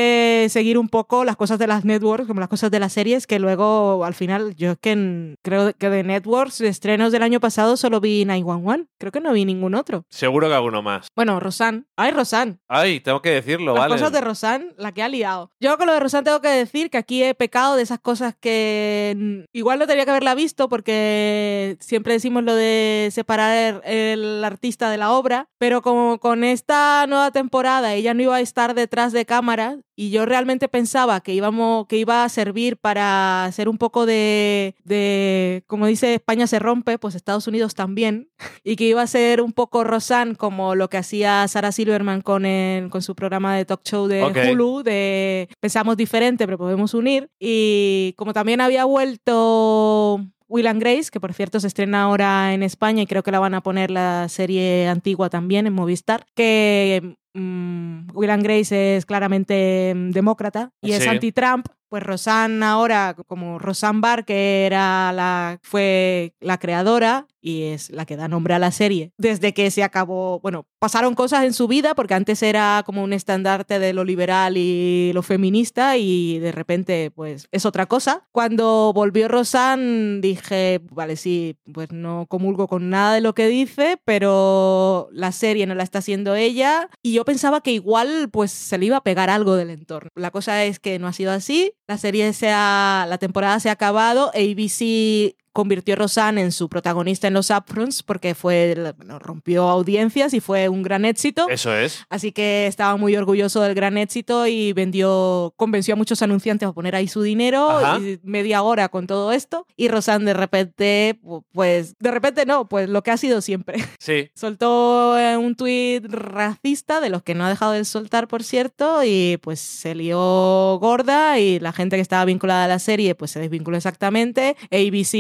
[0.50, 3.40] seguir un poco las cosas de las networks, como las cosas de las series, que
[3.40, 7.40] luego al final, yo es que en- creo que de networks, de estrenos del año
[7.40, 8.88] pasado, solo vi 911.
[9.00, 10.06] Creo que no vi ningún otro.
[10.10, 11.08] Seguro que alguno más.
[11.16, 11.84] Bueno, Rosanne.
[11.98, 12.58] Ay, Rosanne.
[12.68, 13.96] Ay, tengo que decirlo, Las vale.
[13.96, 15.52] cosas de Rosanne, la que ha liado.
[15.60, 18.36] Yo con lo de Rosanne tengo que decir que aquí he pecado de esas cosas
[18.40, 24.44] que igual no tenía que haberla visto porque siempre decimos lo de separar el, el
[24.44, 28.74] artista de la obra, pero como con esta nueva temporada ella no iba a estar
[28.74, 33.70] detrás de cámara y yo realmente pensaba que íbamos que iba a servir para hacer
[33.70, 38.30] un poco de, de como dice España se rompe, pues Estados Unidos también
[38.64, 42.46] y que iba a ser un poco Rosanne como lo que hacía Sarah Silverman con,
[42.46, 44.38] el- con su programa de talk show de Ok.
[44.52, 47.30] Hulu, de pensamos diferente pero podemos unir.
[47.40, 52.64] Y como también había vuelto Will and Grace, que por cierto se estrena ahora en
[52.64, 57.16] España y creo que la van a poner la serie antigua también en Movistar, que
[57.34, 63.60] mm, Will and Grace es claramente mm, demócrata y es anti-Trump, pues Roseanne ahora, como
[63.60, 68.60] Roseanne Barr, que era la, fue la creadora y es la que da nombre a
[68.60, 72.84] la serie, desde que se acabó, bueno, pasaron cosas en su vida, porque antes era
[72.86, 77.88] como un estandarte de lo liberal y lo feminista y de repente pues es otra
[77.88, 78.28] cosa.
[78.32, 84.00] Cuando volvió Roseanne dije, vale, sí, pues no comulgo con nada de lo que dice,
[84.06, 86.90] pero la serie no la está haciendo ella.
[87.02, 90.10] Y yo pensaba que igual pues se le iba a pegar algo del entorno.
[90.16, 93.70] La cosa es que no ha sido así, la serie se ha, la temporada se
[93.70, 99.20] ha acabado, ABC convirtió a Roseanne en su protagonista en los upfronts porque fue, bueno,
[99.20, 101.48] rompió audiencias y fue un gran éxito.
[101.50, 102.04] Eso es.
[102.10, 106.74] Así que estaba muy orgulloso del gran éxito y vendió, convenció a muchos anunciantes a
[106.74, 108.00] poner ahí su dinero Ajá.
[108.00, 109.66] y media hora con todo esto.
[109.76, 113.76] Y Roseanne de repente, pu- pues, de repente no, pues lo que ha sido siempre.
[114.02, 114.30] Sí.
[114.34, 119.04] Soltó eh, un tuit racista, de los que no ha dejado de soltar, por cierto,
[119.04, 123.30] y pues se lió gorda y la gente que estaba vinculada a la serie pues
[123.32, 124.56] se desvinculó exactamente.
[124.72, 125.14] ABC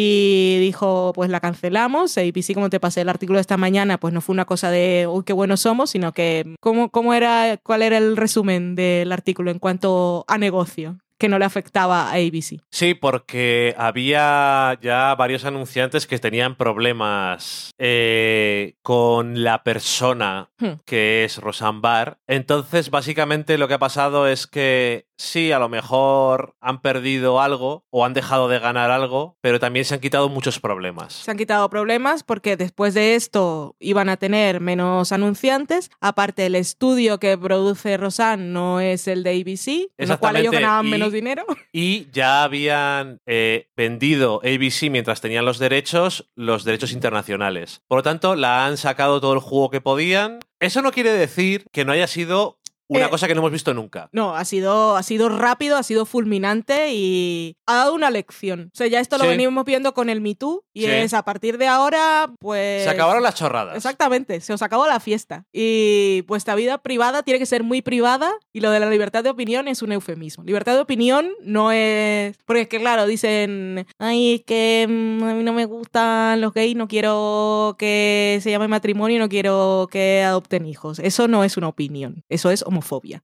[0.59, 2.17] dijo pues la cancelamos.
[2.17, 5.07] ABC, como te pasé el artículo de esta mañana, pues no fue una cosa de
[5.09, 9.51] uy, qué buenos somos, sino que ¿cómo, cómo era, cuál era el resumen del artículo
[9.51, 12.61] en cuanto a negocio que no le afectaba a ABC.
[12.71, 20.79] Sí, porque había ya varios anunciantes que tenían problemas eh, con la persona Hmm.
[20.85, 22.17] que es Roseanne Barr.
[22.27, 27.85] Entonces, básicamente lo que ha pasado es que sí, a lo mejor han perdido algo
[27.89, 31.13] o han dejado de ganar algo, pero también se han quitado muchos problemas.
[31.13, 35.91] Se han quitado problemas porque después de esto iban a tener menos anunciantes.
[35.99, 40.51] Aparte, el estudio que produce Rosanne no es el de ABC, con lo cual ellos
[40.53, 41.45] ganaban y- menos dinero.
[41.73, 47.81] Y ya habían eh, vendido ABC mientras tenían los derechos, los derechos internacionales.
[47.87, 50.39] Por lo tanto, la han sacado todo el jugo que podían.
[50.59, 52.59] Eso no quiere decir que no haya sido
[52.97, 54.09] una Eh, cosa que no hemos visto nunca.
[54.11, 58.69] No, ha sido, ha sido rápido, ha sido fulminante y ha dado una lección.
[58.73, 59.29] O sea, ya esto lo Sí.
[59.29, 60.87] venimos viendo con el Me Too y Sí.
[60.91, 62.83] es a partir de ahora, pues...
[62.83, 63.75] Se acabaron las chorradas.
[63.75, 65.45] Exactamente, se os acabó la fiesta.
[65.53, 69.29] Y vuestra vida privada tiene que ser muy privada y lo de la libertad de
[69.29, 70.43] opinión es un eufemismo.
[70.43, 72.35] Libertad de opinión no es...
[72.45, 76.53] Porque es que, claro, dicen, ay, es que mm, a mí no me gustan los
[76.53, 80.99] gays, no quiero que se llame matrimonio, no quiero que adopten hijos.
[80.99, 82.80] Eso no es una opinión, eso es homofobia.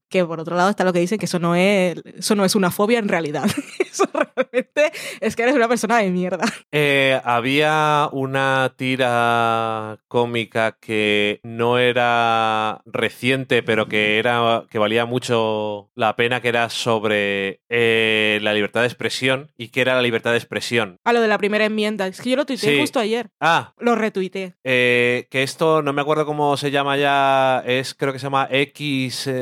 [0.08, 2.54] Que por otro lado está lo que dicen que eso no es, eso no es
[2.54, 3.48] una fobia en realidad.
[3.98, 6.44] eso realmente es que eres una persona de mierda.
[6.72, 15.90] Eh, había una tira cómica que no era reciente, pero que era que valía mucho
[15.94, 20.32] la pena, que era sobre eh, la libertad de expresión y que era la libertad
[20.32, 20.96] de expresión.
[21.04, 22.80] A lo de la primera enmienda, es que yo lo tuiteé Sí.
[22.80, 23.28] justo ayer.
[23.40, 24.54] Ah, Lo retuiteé.
[24.64, 28.48] eh, que esto no me acuerdo cómo se llama ya, es creo que se llama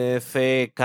[0.01, 0.81] XCK,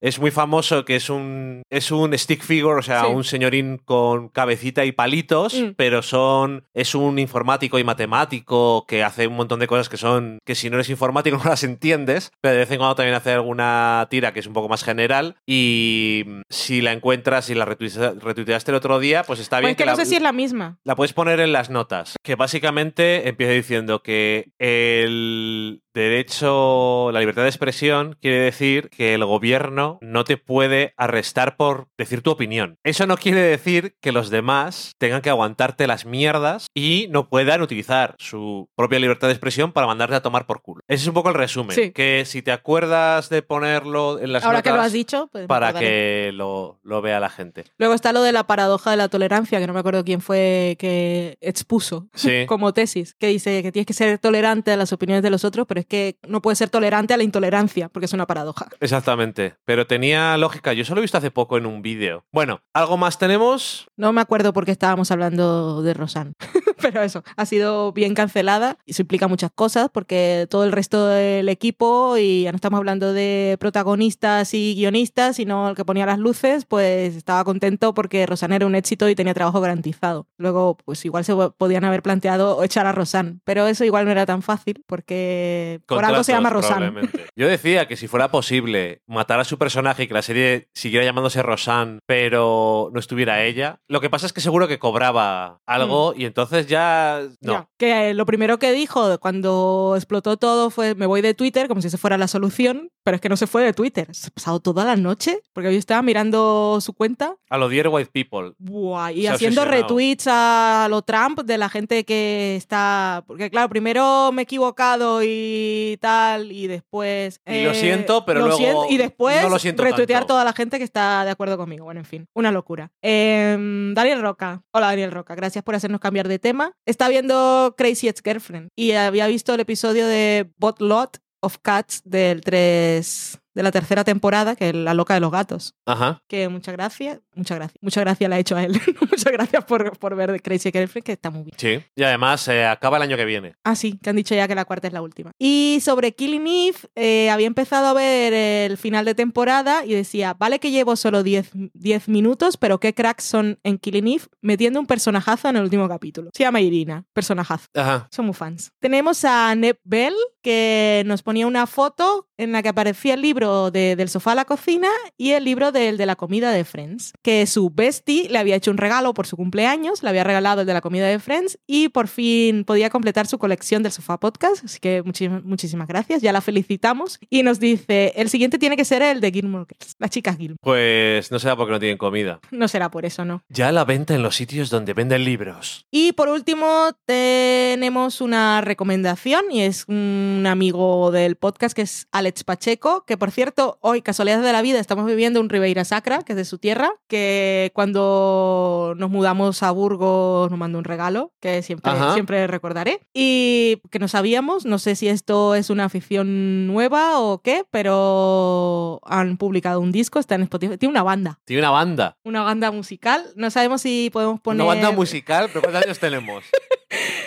[0.00, 3.12] es muy famoso, que es un es un stick figure, o sea, Sí.
[3.14, 5.70] un señorín con cabecita y palitos, Mm.
[5.76, 10.38] pero son es un informático y matemático que hace un montón de cosas que son
[10.44, 13.32] que si no eres informático no las entiendes, pero de vez en cuando también hace
[13.32, 17.66] alguna tira que es un poco más general y mm, si la encuentras y la
[17.66, 20.16] retuitea- retuiteaste el otro día, pues está Pues bien es que la- no sé si
[20.16, 20.78] es la misma.
[20.84, 27.42] la puedes poner en las notas, que básicamente empieza diciendo que el derecho, la libertad
[27.42, 32.78] de expresión quiere decir que el gobierno no te puede arrestar por decir tu opinión.
[32.84, 37.62] Eso no quiere decir que los demás tengan que aguantarte las mierdas y no puedan
[37.62, 40.82] utilizar su propia libertad de expresión para mandarte a tomar por culo.
[40.88, 41.74] Ese es un poco el resumen.
[41.74, 41.92] Sí.
[41.92, 45.72] Que si te acuerdas de ponerlo en las Ahora que lo has dicho, pues para
[45.72, 47.64] que lo, lo vea la gente.
[47.78, 50.76] Luego está lo de la paradoja de la tolerancia, que no me acuerdo quién fue
[50.78, 52.44] que expuso Sí.
[52.48, 55.66] como tesis, que dice que tienes que ser tolerante a las opiniones de los otros,
[55.66, 58.68] pero es que no puedes ser tolerante a la intolerancia, porque es una paradoja.
[58.80, 60.72] Exactamente, pero tenía lógica.
[60.72, 62.24] Yo solo he visto hace poco en un vídeo.
[62.32, 63.88] Bueno, ¿algo más tenemos?
[63.96, 66.32] No me acuerdo por qué estábamos hablando de Rosanne.
[66.82, 71.06] Pero eso, ha sido bien cancelada y eso implica muchas cosas porque todo el resto
[71.06, 76.06] del equipo, y ya no estamos hablando de protagonistas y guionistas, sino el que ponía
[76.06, 80.26] las luces, pues estaba contento porque Rosanne era un éxito y tenía trabajo garantizado.
[80.36, 84.26] Luego, pues igual se podían haber planteado echar a Rosanne, pero eso igual no era
[84.26, 86.92] tan fácil porque por algo se llama Rosanne.
[87.36, 91.04] Yo decía que si fuera posible matar a su personaje y que la serie siguiera
[91.04, 96.14] llamándose Rosanne, pero no estuviera ella, lo que pasa es que seguro que cobraba algo
[96.16, 97.28] y entonces ya.
[97.40, 97.52] No.
[97.52, 101.68] Ya, Que eh, lo primero que dijo cuando explotó todo fue me voy de Twitter,
[101.68, 104.08] como si esa fuera la solución, pero es que no se fue de Twitter.
[104.14, 107.88] Se ha pasado toda la noche, porque hoy estaba mirando su cuenta A lo Dear
[107.88, 108.54] White People.
[108.58, 113.24] buah, y Se haciendo retweets a lo Trump de la gente que está...
[113.26, 117.40] Porque claro, primero me he equivocado y tal, y después...
[117.46, 120.34] Y lo eh, siento, pero lo luego siento, y después no lo siento retuitear tanto.
[120.34, 121.84] toda la gente que está de acuerdo conmigo.
[121.84, 122.92] Bueno, en fin, una locura.
[123.02, 123.56] Eh,
[123.94, 124.62] Daniel Roca.
[124.70, 125.34] Hola, Daniel Roca.
[125.34, 126.61] Gracias por hacernos cambiar de tema.
[126.86, 132.40] Está viendo Crazy Ex-Girlfriend y había visto el episodio de Bot Lot of Cats del
[132.42, 135.74] 3 de la tercera temporada, que es La Loca de los Gatos.
[135.86, 136.22] Ajá.
[136.28, 138.72] Que muchas gracias, muchas gracias, muchas gracias le ha hecho a él.
[139.00, 141.56] muchas gracias por, por ver Crazy Ex-Girlfriend, que está muy bien.
[141.58, 141.84] Sí.
[141.94, 143.54] Y además eh, acaba el año que viene.
[143.64, 145.32] Ah, sí, que han dicho ya que la cuarta es la última.
[145.38, 150.34] Y sobre Killing Eve, eh, había empezado a ver el final de temporada y decía,
[150.34, 154.80] vale que llevo solo 10 10 minutos, pero qué cracks son en Killing Eve metiendo
[154.80, 156.30] un personajazo en el último capítulo.
[156.34, 157.66] Se llama Irina, personajazo.
[157.74, 158.08] Ajá.
[158.10, 158.72] Somos fans.
[158.80, 163.41] Tenemos a Neb Bell, que nos ponía una foto en la que aparecía el libro
[163.42, 164.88] de Del sofá a la cocina
[165.18, 168.70] y el libro del de la comida de Friends, que su bestie le había hecho
[168.70, 171.88] un regalo por su cumpleaños, le había regalado el de la comida de Friends y
[171.88, 176.32] por fin podía completar su colección del sofá podcast, así que muchísimas, muchísimas gracias, ya
[176.32, 180.10] la felicitamos y nos dice, el siguiente tiene que ser el de Gilmore Girls, las
[180.10, 180.58] chicas Gilmore.
[180.60, 182.38] Pues no será porque no tienen comida.
[182.52, 183.42] No será por eso, ¿no?
[183.48, 185.86] Ya la venta en los sitios donde venden libros.
[185.90, 192.44] Y por último, tenemos una recomendación y es un amigo del podcast que es Alex
[192.44, 196.32] Pacheco, que por cierto, hoy, casualidad de la vida, estamos viviendo un Ribeira Sacra, que
[196.32, 201.62] es de su tierra, que cuando nos mudamos a Burgos nos mandó un regalo, que
[201.62, 202.14] siempre, Ajá.
[202.14, 203.00] siempre recordaré.
[203.14, 209.00] Y que no sabíamos, no sé si esto es una afición nueva o qué, pero
[209.04, 212.16] han publicado un disco, está en Spotify, tiene una banda, Tiene una banda.
[212.24, 214.62] una banda musical, no sabemos si podemos poner...
[214.64, 216.44] Una banda musical, pero ¿cuántos años tenemos?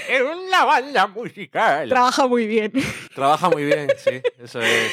[0.08, 1.90] Es una banda musical.
[1.90, 2.72] Trabaja muy bien.
[3.16, 4.22] Trabaja muy bien, sí.
[4.38, 4.92] Eso es.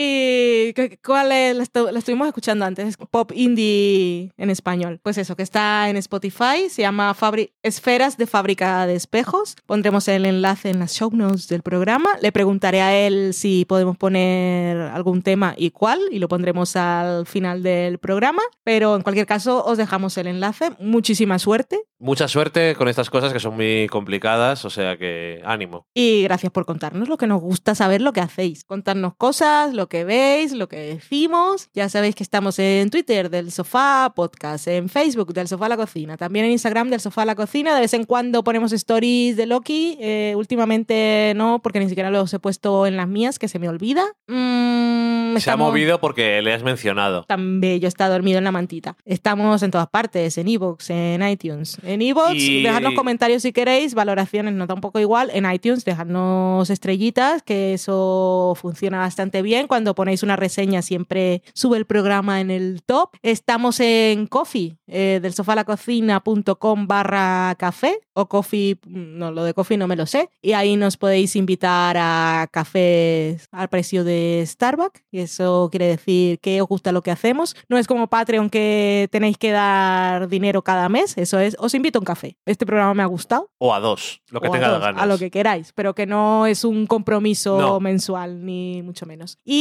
[0.00, 0.72] ¿Y
[1.04, 1.56] cuál es?
[1.56, 5.00] La, estu- la estuvimos escuchando antes, pop indie en español.
[5.02, 9.56] Pues eso, que está en Spotify, se llama Fabri- Esferas de Fábrica de Espejos.
[9.66, 12.10] Pondremos el enlace en las show notes del programa.
[12.22, 17.26] Le preguntaré a él si podemos poner algún tema y cuál, y lo pondremos al
[17.26, 18.42] final del programa.
[18.62, 20.70] Pero en cualquier caso, os dejamos el enlace.
[20.78, 25.84] Muchísima suerte Mucha suerte con estas cosas que son muy complicadas, o sea que ánimo.
[25.92, 28.62] Y gracias por contarnos lo que nos gusta saber lo que hacéis.
[28.62, 31.68] Contarnos cosas, lo que veis, lo que decimos.
[31.74, 35.76] Ya sabéis que estamos en Twitter del Sofá Podcast, en Facebook del Sofá a la
[35.76, 37.74] Cocina, también en Instagram del Sofá a la Cocina.
[37.74, 39.96] De vez en cuando ponemos stories de Loki.
[40.00, 43.68] Eh, últimamente no, porque ni siquiera los he puesto en las mías, que se me
[43.68, 44.04] olvida.
[44.26, 47.24] Mm, Se ha movido porque le has mencionado.
[47.24, 48.96] tan bello, está dormido en la mantita.
[49.04, 51.78] Estamos en todas partes, en iVoox, en iTunes.
[51.84, 55.30] En iVoox, Y- dejadnos comentarios si queréis, valoraciones no tampoco igual.
[55.32, 59.67] En iTunes, dejadnos estrellitas, que eso funciona bastante bien.
[59.68, 63.10] Cuando ponéis una reseña siempre sube el programa en el top.
[63.22, 69.86] Estamos en Coffee, eh, del sofalacocina.com barra café o coffee, no, lo de coffee no
[69.86, 70.28] me lo sé.
[70.42, 75.02] Y ahí nos podéis invitar a cafés al precio de Starbucks.
[75.10, 77.54] Y eso quiere decir que os gusta lo que hacemos.
[77.68, 81.16] No es como Patreon que tenéis que dar dinero cada mes.
[81.16, 82.36] Eso es, os invito a un café.
[82.46, 83.50] Este programa me ha gustado.
[83.58, 85.02] O a dos, lo que dos, ganas.
[85.02, 87.80] A lo que queráis, pero que no es un compromiso No.
[87.80, 89.38] mensual, ni mucho menos.
[89.44, 89.57] Y,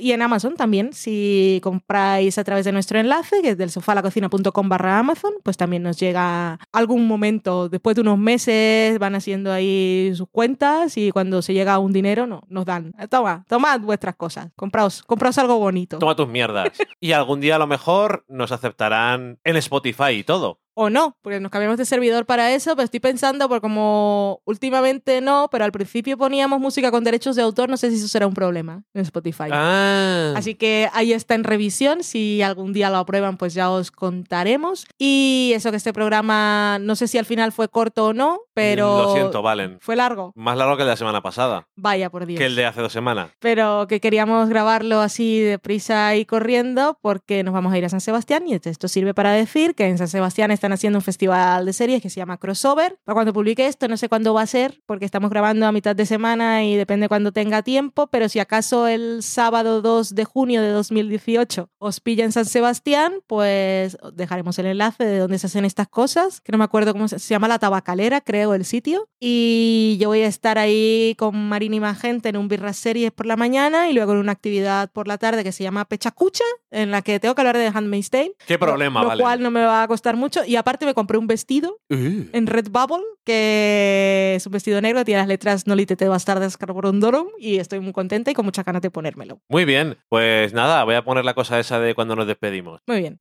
[0.00, 4.68] y en Amazon también, si compráis a través de nuestro enlace, que es del sofalacocina.com
[4.68, 10.12] barra Amazon, pues también nos llega algún momento, después de unos meses, van haciendo ahí
[10.14, 12.92] sus cuentas y cuando se llega a un dinero, no, nos dan.
[13.08, 15.98] Toma, tomad vuestras cosas, compraos, compraos algo bonito.
[15.98, 16.70] Toma tus mierdas.
[17.00, 20.60] y algún día a lo mejor nos aceptarán en Spotify y todo.
[20.82, 25.20] O no, porque nos cambiamos de servidor para eso, pero estoy pensando, porque como últimamente
[25.20, 28.26] no, pero al principio poníamos música con derechos de autor, no sé si eso será
[28.26, 29.50] un problema en Spotify.
[29.52, 30.32] Ah.
[30.36, 34.86] Así que ahí está en revisión, si algún día lo aprueban, pues ya os contaremos.
[34.98, 39.02] Y eso que este programa, no sé si al final fue corto o no, pero...
[39.02, 39.76] Lo siento, Valen.
[39.82, 40.32] Fue largo.
[40.34, 41.68] Más largo que el de la semana pasada.
[41.76, 42.38] Vaya, por Dios.
[42.38, 43.32] Que el de hace dos semanas.
[43.38, 48.00] Pero que queríamos grabarlo así deprisa y corriendo porque nos vamos a ir a San
[48.00, 51.72] Sebastián y esto sirve para decir que en San Sebastián están haciendo un festival de
[51.72, 52.98] series que se llama Crossover.
[53.04, 55.94] Para cuando publique esto, no sé cuándo va a ser porque estamos grabando a mitad
[55.96, 60.62] de semana y depende cuando tenga tiempo, pero si acaso el sábado 2 de junio
[60.62, 65.46] de 2018 os pilla en San Sebastián, pues os dejaremos el enlace de dónde se
[65.46, 68.64] hacen estas cosas, que no me acuerdo cómo se, se llama, la tabacalera, creo, el
[68.64, 69.08] sitio.
[69.18, 73.26] Y yo voy a estar ahí con Marín y Magente en un birra series por
[73.26, 76.90] la mañana y luego en una actividad por la tarde que se llama Pechacucha, en
[76.90, 78.32] la que tengo que hablar de Handmaid's Tale.
[78.46, 79.24] ¿Qué problema, lo, lo Valen?
[79.24, 83.04] cual no me va a costar mucho y aparte me compré un vestido en Redbubble,
[83.24, 88.32] que es un vestido negro, tiene las letras Nolitete Bastardas Carborundorum y estoy muy contenta
[88.32, 89.38] y con mucha ganas de ponérmelo.
[89.48, 92.80] Muy bien, pues nada, voy a poner la cosa esa de cuando nos despedimos.
[92.88, 93.20] Muy bien.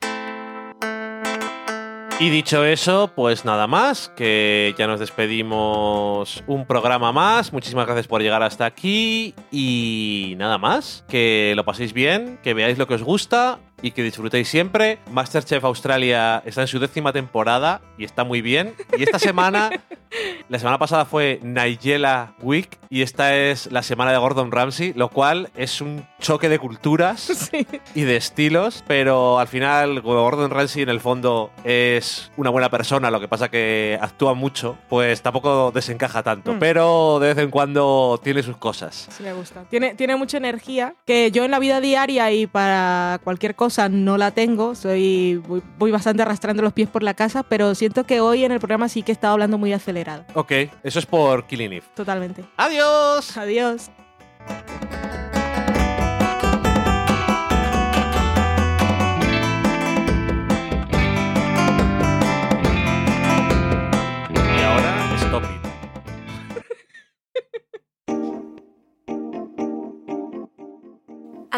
[2.20, 7.54] Y dicho eso, pues nada más, que ya nos despedimos un programa más.
[7.54, 12.80] Muchísimas gracias por llegar hasta aquí y nada más, que lo paséis bien, que veáis
[12.80, 15.00] lo que os gusta y que disfrutéis siempre.
[15.12, 18.74] Masterchef Australia está en su décima temporada y está muy bien.
[18.98, 19.70] Y esta semana,
[20.50, 25.10] la semana pasada fue Nigella Week y esta es la semana de Gordon Ramsay, lo
[25.10, 27.20] cual es un choque de culturas
[27.52, 27.66] Sí.
[27.96, 33.12] y de estilos, pero al final Gordon Ramsay en el fondo es una buena persona,
[33.12, 36.60] lo que pasa que actúa mucho, pues tampoco desencaja tanto, Mm.
[36.60, 39.08] pero de vez en cuando tiene sus cosas.
[39.16, 39.64] Sí, me gusta.
[39.70, 44.18] Tiene, tiene mucha energía que yo en la vida diaria y para cualquier cosa no
[44.18, 44.76] la tengo.
[44.76, 48.52] Soy voy, voy bastante arrastrando los pies por la casa, pero siento que hoy en
[48.52, 50.26] el programa sí que he estado hablando muy acelerado.
[50.34, 50.52] Ok,
[50.84, 51.86] eso es por Killing Eve.
[51.96, 52.44] Totalmente.
[52.58, 53.38] ¡Adiós!
[53.38, 53.90] Adiós.